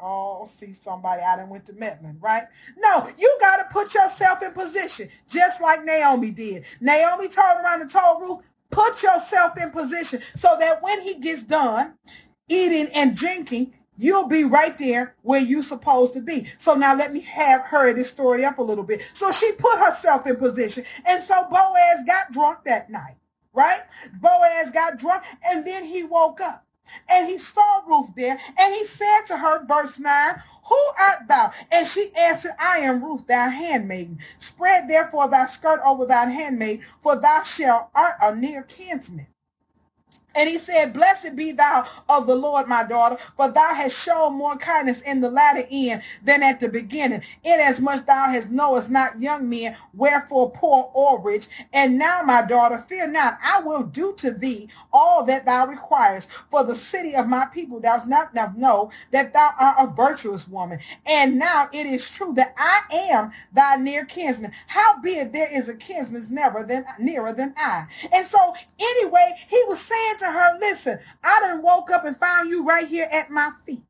Oh, 0.02 0.45
see 0.45 0.71
somebody 0.71 1.21
I 1.21 1.36
done 1.36 1.49
went 1.49 1.65
to 1.65 1.73
Metland, 1.73 2.21
right? 2.21 2.43
No, 2.78 3.06
you 3.17 3.38
got 3.41 3.58
to 3.58 3.65
put 3.69 3.93
yourself 3.93 4.41
in 4.41 4.54
position, 4.54 5.10
just 5.28 5.62
like 5.62 5.84
Naomi 5.84 6.32
did. 6.32 6.63
Naomi 6.80 7.28
turned 7.28 7.60
around 7.62 7.82
and 7.82 7.89
told 7.89 8.21
Ruth, 8.21 8.49
Put 8.71 9.03
yourself 9.03 9.58
in 9.58 9.71
position 9.71 10.21
so 10.36 10.55
that 10.60 10.82
when 10.82 11.01
he 11.01 11.15
gets 11.15 11.43
done 11.43 11.95
eating 12.47 12.88
and 12.93 13.15
drinking, 13.15 13.73
you'll 13.97 14.27
be 14.27 14.43
right 14.43 14.77
there 14.77 15.15
where 15.21 15.41
you're 15.41 15.62
supposed 15.62 16.13
to 16.13 16.21
be. 16.21 16.45
So 16.58 16.73
now 16.75 16.95
let 16.95 17.12
me 17.12 17.21
have 17.21 17.62
her 17.62 17.93
this 17.93 18.10
story 18.10 18.45
up 18.45 18.58
a 18.58 18.63
little 18.63 18.84
bit. 18.84 19.01
So 19.13 19.32
she 19.32 19.51
put 19.53 19.77
herself 19.79 20.25
in 20.25 20.38
position. 20.38 20.86
And 21.05 21.21
so 21.21 21.43
Boaz 21.49 22.03
got 22.05 22.32
drunk 22.32 22.60
that 22.65 22.89
night, 22.89 23.17
right? 23.53 23.82
Boaz 24.21 24.71
got 24.71 24.97
drunk 24.97 25.23
and 25.45 25.65
then 25.65 25.84
he 25.84 26.03
woke 26.03 26.39
up. 26.41 26.65
And 27.10 27.28
he 27.28 27.38
saw 27.38 27.82
Ruth 27.88 28.15
there, 28.15 28.39
and 28.58 28.73
he 28.73 28.86
said 28.86 29.21
to 29.28 29.38
her, 29.38 29.65
verse 29.65 29.99
9, 29.99 30.36
Who 30.65 30.86
art 30.99 31.28
thou? 31.28 31.52
And 31.71 31.86
she 31.86 32.12
answered, 32.15 32.54
I 32.60 32.80
am 32.80 33.04
Ruth, 33.04 33.28
thy 33.28 33.49
handmaiden. 33.49 34.19
Spread 34.38 34.88
therefore 34.88 35.30
thy 35.30 35.45
skirt 35.45 35.80
over 35.86 36.06
thine 36.06 36.32
handmaid, 36.32 36.84
for 36.99 37.15
thou 37.19 37.43
shalt 37.43 37.89
art 37.95 38.15
a 38.21 38.36
near 38.36 38.63
kinsman. 38.63 39.28
And 40.39 40.47
he 40.47 40.58
said, 40.58 40.93
Blessed 40.93 41.36
be 41.36 41.52
thou 41.52 41.86
of 42.08 42.25
the 42.25 42.34
Lord, 42.34 42.65
my 42.69 42.86
daughter, 42.86 43.17
for 43.36 43.52
thou 43.52 43.73
hast 43.73 44.02
shown 44.02 44.36
more 44.36 44.56
kindness 44.56 45.02
in 45.02 45.19
the 45.19 45.30
latter 45.30 45.67
end 45.69 46.02
than 46.23 46.43
at 46.43 46.62
the 46.62 46.69
beginning, 46.69 47.23
inasmuch 47.43 48.06
thou 48.06 48.30
hast 48.30 48.49
knowest 48.49 48.89
not 48.89 49.19
young 49.19 49.49
men, 49.49 49.75
wherefore 49.93 50.49
poor 50.52 50.91
or 50.93 51.19
rich. 51.21 51.47
And 51.73 51.99
now, 51.99 52.21
my 52.23 52.41
daughter, 52.41 52.78
fear 52.78 53.06
not, 53.06 53.38
I 53.43 53.60
will 53.60 53.84
do 53.84 54.13
to 54.19 54.32
thee 54.32 54.69
all 54.93 55.25
that 55.25 55.43
thou 55.43 55.67
requirest. 55.67 56.32
For 56.49 56.63
the 56.63 56.73
city 56.73 57.15
of 57.15 57.28
my 57.28 57.47
people 57.54 57.82
does 57.82 58.08
not 58.08 58.34
know 58.58 58.91
that 59.12 59.34
thou 59.34 59.49
art 59.60 59.89
a 59.89 59.93
virtuous 59.93 60.47
woman. 60.47 60.80
And 61.06 61.38
now 61.38 61.67
it 61.73 61.86
is 61.86 62.10
true 62.10 62.34
that 62.36 62.56
I 62.58 62.80
am 63.12 63.32
thy 63.52 63.75
near 63.75 64.06
kinsman. 64.06 64.54
Howbeit 64.67 65.34
there 65.34 65.54
is 65.54 65.67
a 65.67 65.75
kinsman 65.75 66.23
never 66.32 66.63
than 66.63 66.86
nearer 66.97 67.34
than 67.34 67.54
I. 67.58 67.88
And 68.13 68.25
so 68.25 68.54
anyway, 68.80 69.34
he 69.49 69.62
was 69.67 69.82
saying 69.82 70.15
to 70.19 70.29
her, 70.32 70.58
listen, 70.60 71.00
I 71.24 71.39
done 71.42 71.62
woke 71.62 71.92
up 71.92 72.06
and 72.06 72.18
found 72.18 72.50
you 72.50 72.65
right 72.65 72.88
here 72.88 73.08
at 73.12 73.30
my 73.30 73.50
feet. 73.65 73.82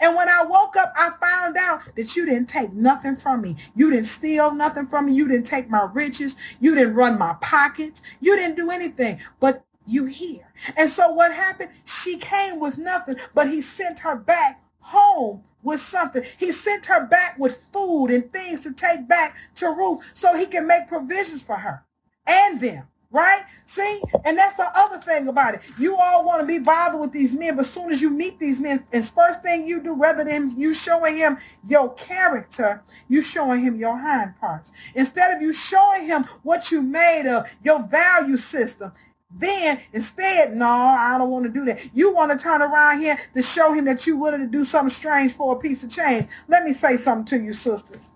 And 0.00 0.16
when 0.16 0.28
I 0.28 0.44
woke 0.44 0.76
up, 0.76 0.92
I 0.96 1.10
found 1.20 1.56
out 1.56 1.82
that 1.96 2.16
you 2.16 2.26
didn't 2.26 2.48
take 2.48 2.72
nothing 2.72 3.16
from 3.16 3.40
me. 3.42 3.56
You 3.76 3.90
didn't 3.90 4.06
steal 4.06 4.52
nothing 4.52 4.86
from 4.86 5.06
me. 5.06 5.14
You 5.14 5.28
didn't 5.28 5.46
take 5.46 5.70
my 5.70 5.88
riches. 5.92 6.34
You 6.60 6.74
didn't 6.74 6.94
run 6.96 7.18
my 7.18 7.36
pockets. 7.40 8.02
You 8.20 8.36
didn't 8.36 8.56
do 8.56 8.70
anything. 8.70 9.20
But 9.38 9.64
you 9.86 10.04
here. 10.04 10.52
And 10.76 10.88
so 10.88 11.12
what 11.12 11.32
happened? 11.32 11.70
She 11.84 12.18
came 12.18 12.60
with 12.60 12.78
nothing, 12.78 13.16
but 13.34 13.48
he 13.48 13.60
sent 13.60 14.00
her 14.00 14.16
back 14.16 14.62
home 14.80 15.42
with 15.62 15.80
something. 15.80 16.24
He 16.38 16.52
sent 16.52 16.86
her 16.86 17.06
back 17.06 17.36
with 17.38 17.62
food 17.72 18.08
and 18.08 18.30
things 18.32 18.60
to 18.62 18.72
take 18.72 19.08
back 19.08 19.36
to 19.56 19.70
Ruth 19.70 20.10
so 20.14 20.36
he 20.36 20.46
can 20.46 20.66
make 20.66 20.88
provisions 20.88 21.42
for 21.42 21.56
her 21.56 21.84
and 22.26 22.60
them. 22.60 22.86
Right? 23.10 23.42
See? 23.64 24.02
And 24.26 24.36
that's 24.36 24.54
the 24.56 24.70
other 24.74 24.98
thing 24.98 25.28
about 25.28 25.54
it. 25.54 25.62
You 25.78 25.96
all 25.96 26.26
want 26.26 26.40
to 26.40 26.46
be 26.46 26.58
bothered 26.58 27.00
with 27.00 27.10
these 27.10 27.34
men, 27.34 27.56
but 27.56 27.60
as 27.60 27.70
soon 27.70 27.88
as 27.90 28.02
you 28.02 28.10
meet 28.10 28.38
these 28.38 28.60
men, 28.60 28.84
it's 28.92 29.08
first 29.08 29.42
thing 29.42 29.66
you 29.66 29.80
do, 29.80 29.94
rather 29.94 30.24
than 30.24 30.48
you 30.58 30.74
showing 30.74 31.16
him 31.16 31.38
your 31.64 31.94
character, 31.94 32.82
you 33.08 33.22
showing 33.22 33.60
him 33.60 33.76
your 33.76 33.96
hind 33.96 34.38
parts. 34.38 34.72
Instead 34.94 35.34
of 35.34 35.40
you 35.40 35.54
showing 35.54 36.04
him 36.04 36.24
what 36.42 36.70
you 36.70 36.82
made 36.82 37.26
of, 37.26 37.50
your 37.62 37.80
value 37.88 38.36
system, 38.36 38.92
then 39.30 39.80
instead, 39.92 40.56
no, 40.56 40.66
I 40.66 41.16
don't 41.18 41.30
want 41.30 41.44
to 41.44 41.50
do 41.50 41.64
that. 41.66 41.90
You 41.94 42.14
want 42.14 42.32
to 42.32 42.38
turn 42.38 42.62
around 42.62 43.00
here 43.00 43.18
to 43.34 43.42
show 43.42 43.72
him 43.72 43.84
that 43.84 44.06
you're 44.06 44.16
willing 44.16 44.40
to 44.40 44.46
do 44.46 44.64
something 44.64 44.88
strange 44.88 45.34
for 45.34 45.54
a 45.54 45.58
piece 45.58 45.84
of 45.84 45.90
change. 45.90 46.26
Let 46.48 46.64
me 46.64 46.72
say 46.72 46.96
something 46.96 47.38
to 47.38 47.44
you, 47.44 47.52
sisters. 47.52 48.12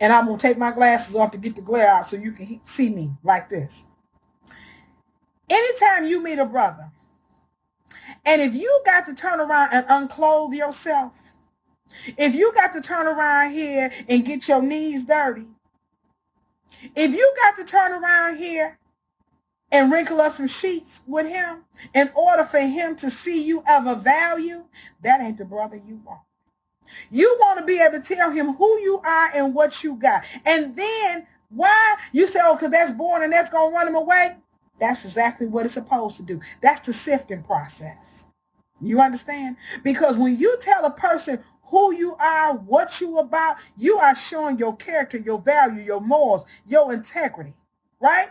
And 0.00 0.12
I'm 0.12 0.26
going 0.26 0.38
to 0.38 0.46
take 0.46 0.58
my 0.58 0.72
glasses 0.72 1.16
off 1.16 1.30
to 1.32 1.38
get 1.38 1.56
the 1.56 1.62
glare 1.62 1.88
out 1.88 2.06
so 2.06 2.16
you 2.16 2.32
can 2.32 2.60
see 2.64 2.90
me 2.90 3.12
like 3.22 3.48
this. 3.48 3.86
Anytime 5.48 6.06
you 6.06 6.22
meet 6.22 6.38
a 6.38 6.46
brother, 6.46 6.90
and 8.24 8.40
if 8.40 8.54
you 8.54 8.82
got 8.84 9.06
to 9.06 9.14
turn 9.14 9.40
around 9.40 9.70
and 9.72 9.86
unclothe 9.88 10.54
yourself, 10.54 11.20
if 12.16 12.34
you 12.34 12.52
got 12.54 12.72
to 12.72 12.80
turn 12.80 13.06
around 13.06 13.52
here 13.52 13.92
and 14.08 14.24
get 14.24 14.48
your 14.48 14.62
knees 14.62 15.04
dirty, 15.04 15.46
if 16.96 17.14
you 17.14 17.34
got 17.42 17.56
to 17.56 17.64
turn 17.64 17.92
around 17.92 18.36
here 18.38 18.78
and 19.70 19.90
wrinkle 19.90 20.20
up 20.20 20.32
some 20.32 20.46
sheets 20.46 21.00
with 21.06 21.26
him 21.26 21.64
in 21.94 22.10
order 22.14 22.44
for 22.44 22.58
him 22.58 22.94
to 22.96 23.10
see 23.10 23.44
you 23.44 23.62
of 23.68 23.86
a 23.86 23.94
value, 23.94 24.64
that 25.02 25.20
ain't 25.20 25.38
the 25.38 25.44
brother 25.44 25.76
you 25.76 26.00
want. 26.04 26.20
You 27.10 27.36
want 27.40 27.58
to 27.58 27.64
be 27.64 27.80
able 27.80 28.00
to 28.00 28.14
tell 28.14 28.30
him 28.30 28.52
who 28.52 28.78
you 28.80 29.00
are 29.04 29.28
and 29.34 29.54
what 29.54 29.82
you 29.82 29.96
got. 29.96 30.24
And 30.44 30.74
then 30.74 31.26
why 31.50 31.96
you 32.12 32.26
say, 32.26 32.40
oh, 32.42 32.54
because 32.54 32.70
that's 32.70 32.90
born 32.90 33.22
and 33.22 33.32
that's 33.32 33.50
going 33.50 33.70
to 33.70 33.74
run 33.74 33.88
him 33.88 33.94
away. 33.94 34.36
That's 34.78 35.04
exactly 35.04 35.46
what 35.46 35.64
it's 35.64 35.74
supposed 35.74 36.16
to 36.16 36.22
do. 36.22 36.40
That's 36.60 36.80
the 36.80 36.92
sifting 36.92 37.42
process. 37.42 38.26
You 38.80 39.00
understand? 39.00 39.56
Because 39.84 40.18
when 40.18 40.36
you 40.36 40.56
tell 40.60 40.84
a 40.84 40.90
person 40.90 41.38
who 41.62 41.94
you 41.94 42.14
are, 42.18 42.56
what 42.56 43.00
you 43.00 43.18
about, 43.18 43.56
you 43.76 43.98
are 43.98 44.14
showing 44.14 44.58
your 44.58 44.74
character, 44.76 45.18
your 45.18 45.40
value, 45.40 45.82
your 45.82 46.00
morals, 46.00 46.44
your 46.66 46.92
integrity, 46.92 47.54
right? 48.00 48.28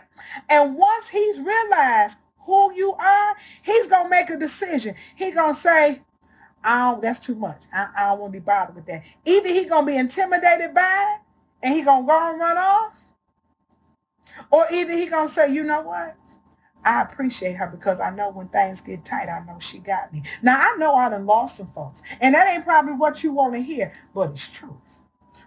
And 0.50 0.76
once 0.76 1.08
he's 1.08 1.40
realized 1.40 2.18
who 2.44 2.74
you 2.74 2.92
are, 2.92 3.36
he's 3.62 3.86
going 3.86 4.04
to 4.04 4.10
make 4.10 4.28
a 4.28 4.36
decision. 4.36 4.94
He's 5.16 5.34
going 5.34 5.54
to 5.54 5.58
say, 5.58 6.02
I 6.64 6.90
don't, 6.90 7.02
that's 7.02 7.18
too 7.18 7.34
much. 7.34 7.64
I, 7.72 7.88
I 7.96 8.10
don't 8.10 8.20
want 8.20 8.32
to 8.32 8.40
be 8.40 8.44
bothered 8.44 8.74
with 8.74 8.86
that. 8.86 9.04
Either 9.24 9.48
he 9.48 9.66
gonna 9.66 9.86
be 9.86 9.96
intimidated 9.96 10.74
by 10.74 11.16
it 11.16 11.66
and 11.66 11.74
he 11.74 11.82
gonna 11.82 12.06
go 12.06 12.30
and 12.30 12.40
run 12.40 12.58
off, 12.58 13.00
or 14.50 14.66
either 14.72 14.92
he 14.92 15.06
gonna 15.06 15.28
say, 15.28 15.52
you 15.52 15.64
know 15.64 15.82
what? 15.82 16.16
I 16.84 17.02
appreciate 17.02 17.54
her 17.54 17.68
because 17.68 18.00
I 18.00 18.10
know 18.10 18.30
when 18.30 18.48
things 18.48 18.80
get 18.80 19.04
tight, 19.04 19.28
I 19.28 19.44
know 19.44 19.58
she 19.60 19.78
got 19.78 20.12
me. 20.12 20.22
Now 20.42 20.58
I 20.58 20.76
know 20.76 20.94
I 20.94 21.08
done 21.08 21.26
lost 21.26 21.56
some 21.56 21.68
folks, 21.68 22.02
and 22.20 22.34
that 22.34 22.52
ain't 22.52 22.64
probably 22.64 22.94
what 22.94 23.22
you 23.22 23.32
want 23.32 23.54
to 23.54 23.60
hear, 23.60 23.92
but 24.14 24.30
it's 24.30 24.50
truth. 24.50 25.02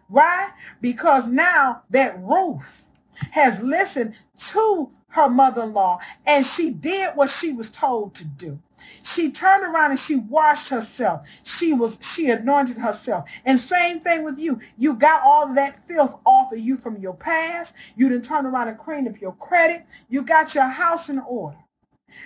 Why? 0.08 0.52
Because 0.82 1.28
now 1.28 1.84
that 1.90 2.18
Ruth 2.22 2.90
has 3.32 3.64
listened 3.64 4.16
to 4.38 4.92
her 5.10 5.30
mother-in-law 5.30 6.00
and 6.26 6.46
she 6.46 6.72
did 6.72 7.16
what 7.16 7.30
she 7.30 7.54
was 7.54 7.70
told 7.70 8.14
to 8.16 8.26
do. 8.26 8.60
She 9.06 9.32
turned 9.32 9.64
around 9.64 9.92
and 9.92 10.00
she 10.00 10.16
washed 10.16 10.70
herself. 10.70 11.28
She 11.44 11.74
was 11.74 12.00
she 12.02 12.30
anointed 12.32 12.78
herself. 12.78 13.30
And 13.46 13.60
same 13.60 14.00
thing 14.00 14.24
with 14.24 14.40
you. 14.40 14.60
You 14.78 14.96
got 14.96 15.22
all 15.24 15.54
that 15.54 15.76
filth 15.88 16.16
off 16.26 16.52
of 16.52 16.60
you 16.60 16.76
from 16.76 16.98
your 16.98 17.14
past. 17.14 17.76
You 17.96 18.10
didn't 18.10 18.26
turn 18.26 18.48
around 18.48 18.70
and 18.70 18.80
clean 18.80 19.08
up 19.08 19.22
your 19.22 19.34
credit. 19.34 19.86
You 20.10 20.24
got 20.24 20.56
your 20.56 20.66
house 20.66 21.10
in 21.10 21.20
order. 21.20 21.58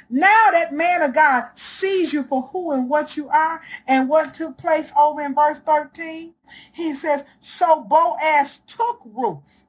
Now 0.10 0.52
that 0.54 0.74
man 0.74 1.02
of 1.02 1.14
God 1.14 1.50
sees 1.54 2.14
you 2.14 2.24
for 2.24 2.44
who 2.44 2.72
and 2.72 2.90
what 2.90 3.18
you 3.18 3.28
are 3.28 3.62
and 3.88 4.08
what 4.08 4.34
took 4.34 4.58
place 4.58 4.94
over 4.98 5.22
in 5.22 5.36
verse 5.36 5.60
13. 5.60 6.34
He 6.74 6.94
says, 6.94 7.26
so 7.42 7.82
Boaz 7.82 8.60
took 8.66 9.02
Ruth 9.06 9.66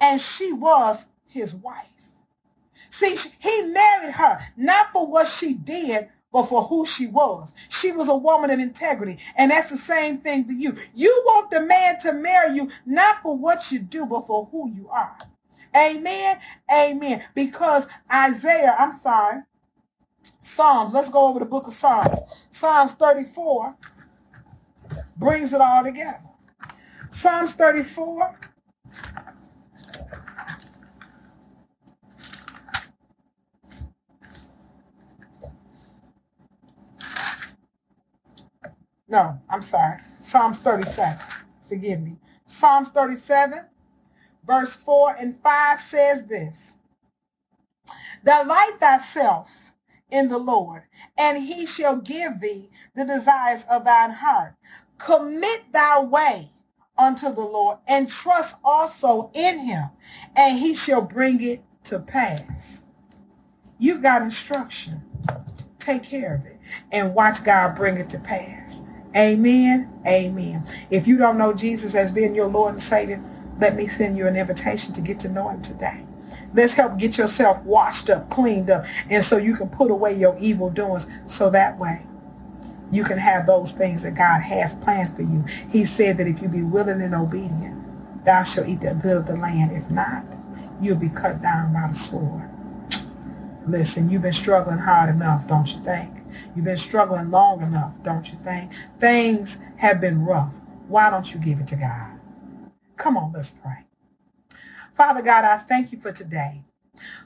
and 0.00 0.20
she 0.20 0.52
was 0.52 1.08
his 1.26 1.54
wife. 1.54 1.86
See, 2.90 3.16
he 3.38 3.62
married 3.62 4.14
her 4.14 4.38
not 4.56 4.92
for 4.92 5.06
what 5.06 5.28
she 5.28 5.54
did, 5.54 6.10
but 6.32 6.44
for 6.44 6.62
who 6.62 6.86
she 6.86 7.06
was. 7.06 7.54
She 7.68 7.92
was 7.92 8.08
a 8.08 8.16
woman 8.16 8.50
of 8.50 8.58
integrity. 8.58 9.18
And 9.36 9.50
that's 9.50 9.70
the 9.70 9.76
same 9.76 10.18
thing 10.18 10.44
for 10.44 10.52
you. 10.52 10.74
You 10.94 11.22
want 11.26 11.50
the 11.50 11.60
man 11.60 11.98
to 12.00 12.12
marry 12.12 12.56
you 12.56 12.70
not 12.86 13.22
for 13.22 13.36
what 13.36 13.70
you 13.70 13.78
do, 13.78 14.06
but 14.06 14.26
for 14.26 14.46
who 14.46 14.70
you 14.70 14.88
are. 14.88 15.16
Amen. 15.76 16.38
Amen. 16.72 17.22
Because 17.34 17.88
Isaiah, 18.12 18.74
I'm 18.78 18.92
sorry, 18.92 19.42
Psalms, 20.40 20.92
let's 20.92 21.08
go 21.08 21.28
over 21.28 21.38
the 21.38 21.44
book 21.44 21.66
of 21.66 21.72
Psalms. 21.72 22.20
Psalms 22.50 22.92
34 22.94 23.76
brings 25.16 25.54
it 25.54 25.60
all 25.60 25.84
together. 25.84 26.20
Psalms 27.10 27.54
34 27.54 28.38
No, 39.12 39.38
I'm 39.50 39.60
sorry. 39.60 39.98
Psalms 40.20 40.58
37. 40.60 41.18
Forgive 41.68 42.00
me. 42.00 42.16
Psalms 42.46 42.88
37, 42.88 43.60
verse 44.46 44.74
4 44.74 45.16
and 45.18 45.36
5 45.36 45.80
says 45.80 46.24
this 46.24 46.76
Delight 48.24 48.78
thyself 48.80 49.72
in 50.10 50.28
the 50.28 50.38
Lord, 50.38 50.84
and 51.18 51.42
he 51.42 51.66
shall 51.66 51.96
give 51.96 52.40
thee 52.40 52.70
the 52.96 53.04
desires 53.04 53.66
of 53.70 53.84
thine 53.84 54.12
heart. 54.12 54.54
Commit 54.96 55.64
thy 55.72 56.00
way 56.00 56.50
unto 56.96 57.30
the 57.34 57.42
Lord, 57.42 57.78
and 57.86 58.08
trust 58.08 58.56
also 58.64 59.30
in 59.34 59.58
him, 59.58 59.90
and 60.34 60.58
he 60.58 60.74
shall 60.74 61.02
bring 61.02 61.42
it 61.42 61.62
to 61.84 61.98
pass. 61.98 62.84
You've 63.78 64.02
got 64.02 64.22
instruction. 64.22 65.02
Take 65.78 66.02
care 66.02 66.34
of 66.34 66.46
it 66.46 66.58
and 66.90 67.14
watch 67.14 67.44
God 67.44 67.76
bring 67.76 67.98
it 67.98 68.08
to 68.10 68.18
pass. 68.18 68.84
Amen. 69.16 69.92
Amen. 70.06 70.64
If 70.90 71.06
you 71.06 71.18
don't 71.18 71.38
know 71.38 71.52
Jesus 71.52 71.94
as 71.94 72.12
being 72.12 72.34
your 72.34 72.48
Lord 72.48 72.72
and 72.72 72.82
Savior, 72.82 73.22
let 73.60 73.76
me 73.76 73.86
send 73.86 74.16
you 74.16 74.26
an 74.26 74.36
invitation 74.36 74.92
to 74.94 75.00
get 75.00 75.20
to 75.20 75.28
know 75.28 75.48
him 75.50 75.62
today. 75.62 76.02
Let's 76.54 76.74
help 76.74 76.98
get 76.98 77.18
yourself 77.18 77.62
washed 77.64 78.10
up, 78.10 78.30
cleaned 78.30 78.70
up, 78.70 78.84
and 79.10 79.22
so 79.24 79.36
you 79.36 79.56
can 79.56 79.68
put 79.68 79.90
away 79.90 80.14
your 80.14 80.36
evil 80.40 80.70
doings 80.70 81.06
so 81.26 81.50
that 81.50 81.78
way 81.78 82.04
you 82.92 83.04
can 83.04 83.18
have 83.18 83.46
those 83.46 83.72
things 83.72 84.02
that 84.02 84.14
God 84.14 84.42
has 84.42 84.74
planned 84.74 85.16
for 85.16 85.22
you. 85.22 85.44
He 85.70 85.84
said 85.84 86.18
that 86.18 86.26
if 86.26 86.42
you 86.42 86.48
be 86.48 86.62
willing 86.62 87.00
and 87.00 87.14
obedient, 87.14 88.24
thou 88.24 88.44
shalt 88.44 88.68
eat 88.68 88.82
the 88.82 88.94
good 89.02 89.16
of 89.16 89.26
the 89.26 89.36
land. 89.36 89.72
If 89.72 89.90
not, 89.90 90.24
you'll 90.80 90.98
be 90.98 91.08
cut 91.08 91.40
down 91.40 91.72
by 91.72 91.88
the 91.88 91.94
sword. 91.94 92.50
Listen, 93.66 94.10
you've 94.10 94.22
been 94.22 94.32
struggling 94.34 94.78
hard 94.78 95.08
enough, 95.08 95.48
don't 95.48 95.72
you 95.74 95.82
think? 95.82 96.21
You've 96.54 96.64
been 96.64 96.76
struggling 96.76 97.30
long 97.30 97.62
enough, 97.62 98.02
don't 98.02 98.30
you 98.30 98.38
think? 98.38 98.72
Things 98.98 99.58
have 99.78 100.00
been 100.00 100.24
rough. 100.24 100.58
Why 100.88 101.10
don't 101.10 101.32
you 101.32 101.40
give 101.40 101.60
it 101.60 101.66
to 101.68 101.76
God? 101.76 102.20
Come 102.96 103.16
on, 103.16 103.32
let's 103.32 103.50
pray. 103.50 103.86
Father 104.92 105.22
God, 105.22 105.44
I 105.44 105.56
thank 105.56 105.92
you 105.92 106.00
for 106.00 106.12
today. 106.12 106.64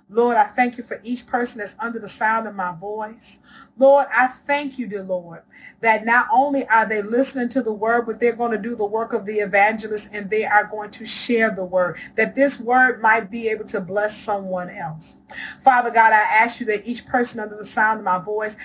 Lord, 0.09 0.37
I 0.37 0.45
thank 0.45 0.79
you 0.79 0.85
for 0.85 1.01
each 1.03 1.27
person 1.27 1.59
that's 1.59 1.77
under 1.81 1.99
the 1.99 2.07
sound 2.07 2.47
of 2.47 2.55
my 2.55 2.73
voice. 2.73 3.41
Lord, 3.77 4.07
I 4.17 4.29
thank 4.29 4.79
you, 4.79 4.87
dear 4.87 5.03
Lord, 5.03 5.43
that 5.81 6.05
not 6.05 6.29
only 6.33 6.67
are 6.69 6.87
they 6.89 7.03
listening 7.03 7.49
to 7.51 7.63
the 7.63 7.73
word, 7.73 8.07
but 8.07 8.21
they're 8.21 8.37
going 8.37 8.53
to 8.53 8.59
do 8.59 8.77
the 8.77 8.87
work 8.87 9.13
of 9.13 9.27
the 9.27 9.35
evangelist 9.35 10.15
and 10.15 10.31
they 10.31 10.45
are 10.45 10.65
going 10.65 10.91
to 10.91 11.05
share 11.05 11.51
the 11.51 11.65
word, 11.65 11.99
that 12.15 12.37
this 12.37 12.61
word 12.61 13.03
might 13.03 13.33
be 13.33 13.49
able 13.49 13.65
to 13.65 13.81
bless 13.81 14.17
someone 14.17 14.71
else. 14.71 15.19
Father 15.61 15.91
God, 15.91 16.13
I 16.13 16.23
ask 16.41 16.61
you 16.61 16.67
that 16.67 16.87
each 16.87 17.05
person 17.07 17.41
under 17.41 17.57
the 17.57 17.65
sound 17.65 17.99
of 17.99 18.05
my 18.05 18.21
voice 18.21 18.57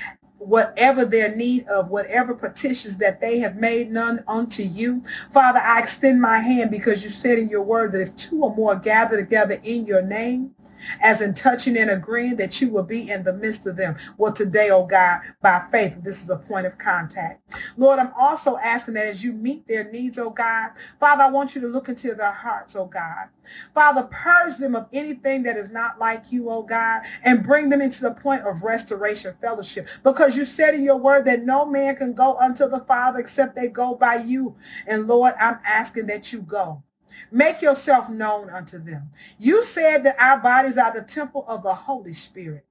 whatever 0.41 1.06
their 1.06 1.36
need 1.36 1.67
of, 1.67 1.89
whatever 1.89 2.34
petitions 2.34 2.97
that 2.97 3.21
they 3.21 3.39
have 3.39 3.56
made 3.56 3.91
none 3.91 4.23
unto 4.27 4.63
you. 4.63 5.04
Father, 5.30 5.60
I 5.60 5.80
extend 5.80 6.21
my 6.21 6.39
hand 6.39 6.71
because 6.71 7.04
you 7.04 7.10
said 7.10 7.38
in 7.38 7.49
your 7.49 7.62
word 7.62 7.91
that 7.91 8.01
if 8.01 8.15
two 8.15 8.43
or 8.43 8.56
more 8.56 8.75
gather 8.75 9.17
together 9.17 9.58
in 9.63 9.86
your 9.86 10.01
name, 10.01 10.56
as 11.02 11.22
in 11.22 11.34
touching 11.34 11.78
and 11.78 11.89
agreeing 11.89 12.36
that 12.38 12.62
you 12.62 12.70
will 12.70 12.84
be 12.84 13.10
in 13.10 13.24
the 13.24 13.34
midst 13.34 13.67
of 13.67 13.76
them. 13.76 13.96
Well, 14.17 14.34
today, 14.34 14.70
oh 14.72 14.86
God, 14.86 15.22
by 15.41 15.60
faith, 15.72 15.98
this 16.04 16.24
is 16.24 16.30
a 16.30 16.38
point 16.38 16.67
of 16.67 16.78
contact. 16.78 17.41
Lord, 17.78 18.00
I'm 18.00 18.13
also 18.20 18.58
asking 18.58 18.96
that 18.96 19.08
as 19.08 19.24
you 19.24 19.34
meet 19.34 19.67
their 19.67 19.89
needs, 19.91 20.17
oh 20.20 20.30
God, 20.30 20.72
Father, 21.00 21.24
I 21.24 21.30
want 21.30 21.56
you 21.56 21.62
to 21.62 21.67
look 21.67 21.89
into 21.89 22.13
their 22.13 22.32
hearts, 22.32 22.76
oh 22.76 22.86
God. 22.86 23.30
Father, 23.74 24.04
purge 24.04 24.58
them 24.58 24.76
of 24.76 24.88
anything 24.94 25.44
that 25.44 25.58
is 25.58 25.72
not 25.72 26.00
like 26.00 26.32
you, 26.32 26.50
oh 26.50 26.63
God, 26.63 27.02
and 27.24 27.44
bring 27.44 27.70
them 27.70 27.82
into 27.82 28.02
the 28.04 28.12
point 28.12 28.41
of 28.44 28.63
restoration 28.63 29.36
fellowship. 29.41 29.88
Because 30.04 30.38
you 30.38 30.46
said 30.46 30.74
in 30.74 30.84
your 30.84 30.98
word 30.98 31.26
that 31.26 31.44
no 31.44 31.65
man 31.65 31.96
can 31.96 32.13
go 32.13 32.36
unto 32.38 32.67
the 32.67 32.80
Father 32.82 33.20
except 33.20 33.56
they 33.56 33.67
go 33.67 33.96
by 33.96 34.15
you. 34.15 34.56
And 34.88 35.08
Lord, 35.08 35.34
I'm 35.39 35.60
asking 35.65 36.08
that 36.08 36.32
you 36.32 36.41
go. 36.41 36.84
Make 37.32 37.62
yourself 37.62 38.10
known 38.10 38.50
unto 38.50 38.80
them. 38.80 39.10
You 39.38 39.63
said 39.63 40.04
that 40.04 40.19
our 40.19 40.39
bodies 40.39 40.78
are 40.78 40.93
the 40.93 41.04
temple 41.04 41.45
of 41.47 41.63
the 41.63 41.74
Holy 41.74 42.13
Spirit. 42.13 42.65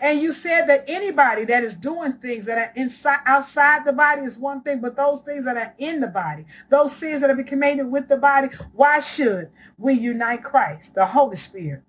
And 0.00 0.20
you 0.20 0.32
said 0.32 0.66
that 0.66 0.84
anybody 0.88 1.44
that 1.44 1.62
is 1.62 1.74
doing 1.74 2.14
things 2.14 2.46
that 2.46 2.58
are 2.58 2.72
inside 2.74 3.20
outside 3.26 3.84
the 3.84 3.92
body 3.92 4.22
is 4.22 4.38
one 4.38 4.62
thing, 4.62 4.80
but 4.80 4.96
those 4.96 5.22
things 5.22 5.44
that 5.44 5.56
are 5.56 5.74
in 5.78 6.00
the 6.00 6.08
body, 6.08 6.44
those 6.70 6.94
sins 6.94 7.20
that 7.20 7.30
are 7.30 7.42
committed 7.42 7.90
with 7.90 8.08
the 8.08 8.16
body, 8.16 8.48
why 8.72 9.00
should 9.00 9.50
we 9.78 9.94
unite 9.94 10.42
Christ, 10.42 10.94
the 10.94 11.06
Holy 11.06 11.36
Spirit, 11.36 11.82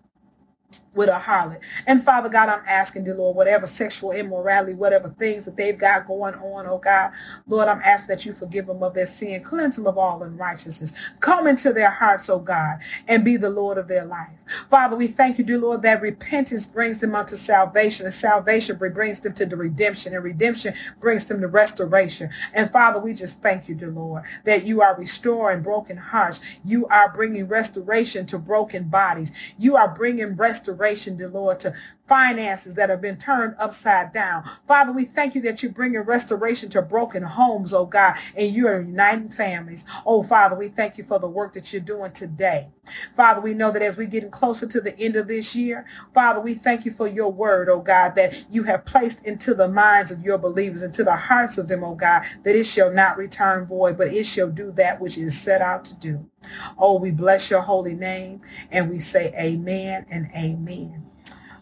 with 0.98 1.10
a 1.10 1.20
harlot. 1.20 1.64
And 1.88 2.04
Father 2.04 2.30
God, 2.30 2.50
I'm 2.50 2.64
asking, 2.68 3.06
dear 3.06 3.16
Lord, 3.16 3.38
whatever 3.38 3.68
sexual 3.68 4.12
immorality, 4.12 4.74
whatever 4.74 5.10
things 5.20 5.46
that 5.46 5.58
they've 5.58 5.78
got 5.78 6.08
going 6.08 6.36
on, 6.36 6.68
oh 6.68 6.80
God, 6.80 7.12
Lord, 7.48 7.70
I'm 7.70 7.82
asking 7.84 8.10
that 8.10 8.26
you 8.26 8.34
forgive 8.34 8.68
them 8.68 8.84
of 8.84 8.94
their 8.96 9.06
sin, 9.06 9.44
cleanse 9.44 9.78
them 9.78 9.88
of 9.88 9.98
all 9.98 10.24
unrighteousness, 10.24 11.12
come 11.22 11.48
into 11.48 11.74
their 11.74 11.92
hearts, 11.92 12.30
oh 12.30 12.40
God, 12.40 12.80
and 13.08 13.24
be 13.26 13.38
the 13.38 13.50
Lord 13.50 13.78
of 13.78 13.88
their 13.88 14.06
life. 14.06 14.30
Father, 14.70 14.96
we 14.96 15.08
thank 15.08 15.38
you, 15.38 15.44
dear 15.44 15.60
Lord, 15.60 15.82
that 15.84 16.02
repentance 16.02 16.66
brings 16.66 17.02
them 17.02 17.16
unto 17.16 17.36
salvation, 17.36 18.06
and 18.06 18.14
salvation 18.14 18.78
brings 18.78 19.20
them 19.20 19.34
to 19.34 19.46
the 19.46 19.58
redemption, 19.58 20.14
and 20.16 20.24
redemption 20.24 20.74
brings 21.00 21.26
them 21.26 21.42
to 21.42 21.48
restoration. 21.48 22.30
And 22.54 22.72
Father, 22.72 23.00
we 23.00 23.14
just 23.14 23.42
thank 23.42 23.70
you, 23.70 23.76
dear 23.76 23.92
Lord, 23.92 24.24
that 24.46 24.66
you 24.66 24.82
are 24.82 24.98
restoring 24.98 25.62
broken 25.62 25.98
hearts. 25.98 26.60
You 26.66 26.88
are 26.88 27.12
bringing 27.14 27.48
restoration 27.48 28.26
to 28.28 28.40
broken 28.40 28.86
bodies. 28.86 29.54
You 29.58 29.76
are 29.76 29.94
bringing 29.94 30.36
restoration 30.36 30.87
restoration, 30.88 31.18
dear 31.18 31.28
Lord, 31.30 31.60
to 31.62 31.74
finances 32.08 32.76
that 32.76 32.90
have 32.90 33.02
been 33.02 33.18
turned 33.18 33.56
upside 33.60 34.12
down. 34.12 34.44
Father, 34.68 34.92
we 34.92 35.06
thank 35.06 35.36
you 35.36 35.42
that 35.42 35.64
you're 35.64 35.72
bringing 35.72 36.02
restoration 36.02 36.70
to 36.70 36.82
broken 36.82 37.24
homes, 37.24 37.74
oh 37.74 37.86
God, 37.86 38.16
and 38.38 38.54
you 38.54 38.68
are 38.68 38.82
uniting 38.82 39.30
families. 39.30 39.86
Oh, 40.06 40.24
Father, 40.24 40.56
we 40.56 40.70
thank 40.70 40.98
you 40.98 41.04
for 41.04 41.20
the 41.20 41.30
work 41.30 41.54
that 41.54 41.74
you're 41.74 41.82
doing 41.82 42.12
today. 42.12 42.70
Father, 43.16 43.42
we 43.42 43.54
know 43.54 43.72
that 43.72 43.82
as 43.82 43.98
we're 43.98 44.08
getting 44.08 44.32
closer 44.32 44.68
to 44.68 44.82
the 44.82 44.98
end 45.00 45.16
of 45.16 45.28
this 45.28 45.56
year, 45.56 45.86
Father, 46.14 46.40
we 46.42 46.56
thank 46.56 46.86
you 46.86 46.92
for 46.92 47.08
your 47.08 47.32
word, 47.32 47.70
oh 47.70 47.82
God, 47.82 48.16
that 48.16 48.46
you 48.50 48.64
have 48.64 48.86
placed 48.86 49.26
into 49.26 49.54
the 49.54 49.70
minds 49.70 50.12
of 50.12 50.24
your 50.24 50.38
believers, 50.38 50.84
into 50.84 51.04
the 51.04 51.16
hearts 51.16 51.58
of 51.58 51.68
them, 51.68 51.84
oh 51.84 51.96
God, 51.96 52.24
that 52.44 52.56
it 52.56 52.66
shall 52.66 52.92
not 52.92 53.18
return 53.18 53.68
void, 53.68 53.98
but 53.98 54.08
it 54.10 54.26
shall 54.26 54.50
do 54.50 54.72
that 54.74 55.02
which 55.02 55.18
is 55.18 55.40
set 55.40 55.62
out 55.62 55.86
to 55.86 55.98
do. 55.98 56.30
Oh, 56.78 57.00
we 57.00 57.12
bless 57.12 57.52
your 57.52 57.62
holy 57.62 57.96
name 57.96 58.42
and 58.72 58.90
we 58.90 59.00
say 59.00 59.34
amen 59.40 60.08
and 60.12 60.30
amen. 60.36 61.07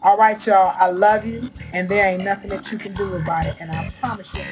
All 0.06 0.18
right, 0.18 0.46
y'all. 0.46 0.76
I 0.78 0.92
love 0.92 1.26
you, 1.26 1.50
and 1.74 1.90
there 1.90 2.06
ain't 2.06 2.24
nothing 2.24 2.52
that 2.52 2.72
you 2.72 2.78
can 2.78 2.94
do 2.94 3.16
about 3.16 3.48
it. 3.48 3.56
And 3.60 3.72
I 3.72 3.90
promise 4.00 4.36
you, 4.36 4.44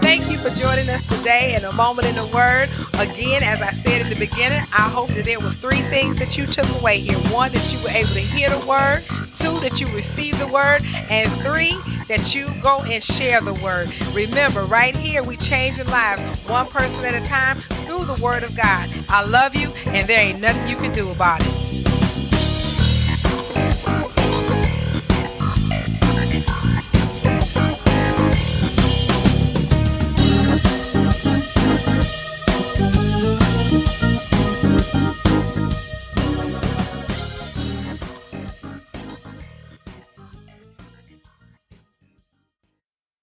Thank 0.00 0.30
you 0.30 0.38
for 0.38 0.48
joining 0.50 0.88
us 0.88 1.06
today 1.06 1.54
in 1.54 1.64
a 1.64 1.72
moment 1.72 2.08
in 2.08 2.14
the 2.14 2.26
Word. 2.28 2.70
Again, 2.98 3.42
as 3.42 3.60
I 3.60 3.72
said 3.72 4.00
in 4.00 4.08
the 4.08 4.16
beginning, 4.16 4.60
I 4.72 4.88
hope 4.88 5.08
that 5.08 5.26
there 5.26 5.40
was 5.40 5.56
three 5.56 5.82
things 5.92 6.16
that 6.16 6.38
you 6.38 6.46
took 6.46 6.68
away 6.80 6.98
here. 6.98 7.18
One, 7.30 7.52
that 7.52 7.72
you 7.72 7.78
were 7.84 7.90
able 7.90 8.08
to 8.08 8.20
hear 8.20 8.48
the 8.48 8.64
Word. 8.66 9.04
Two, 9.34 9.60
that 9.60 9.82
you 9.82 9.86
received 9.88 10.38
the 10.38 10.46
Word. 10.46 10.82
And 11.10 11.30
three, 11.42 11.76
that 12.08 12.34
you 12.34 12.48
go 12.62 12.80
and 12.82 13.02
share 13.02 13.40
the 13.40 13.54
Word. 13.54 13.90
Remember, 14.12 14.64
right 14.64 14.94
here, 14.94 15.22
we 15.22 15.36
changing 15.36 15.86
lives 15.86 16.24
one 16.48 16.66
person 16.66 17.04
at 17.04 17.14
a 17.14 17.24
time 17.24 17.58
through 17.86 18.04
the 18.04 18.20
Word 18.22 18.42
of 18.42 18.56
God. 18.56 18.90
I 19.08 19.24
love 19.24 19.54
you, 19.54 19.70
and 19.86 20.08
there 20.08 20.20
ain't 20.20 20.40
nothing 20.40 20.68
you 20.68 20.76
can 20.76 20.92
do 20.92 21.10
about 21.10 21.40
it. 21.40 21.53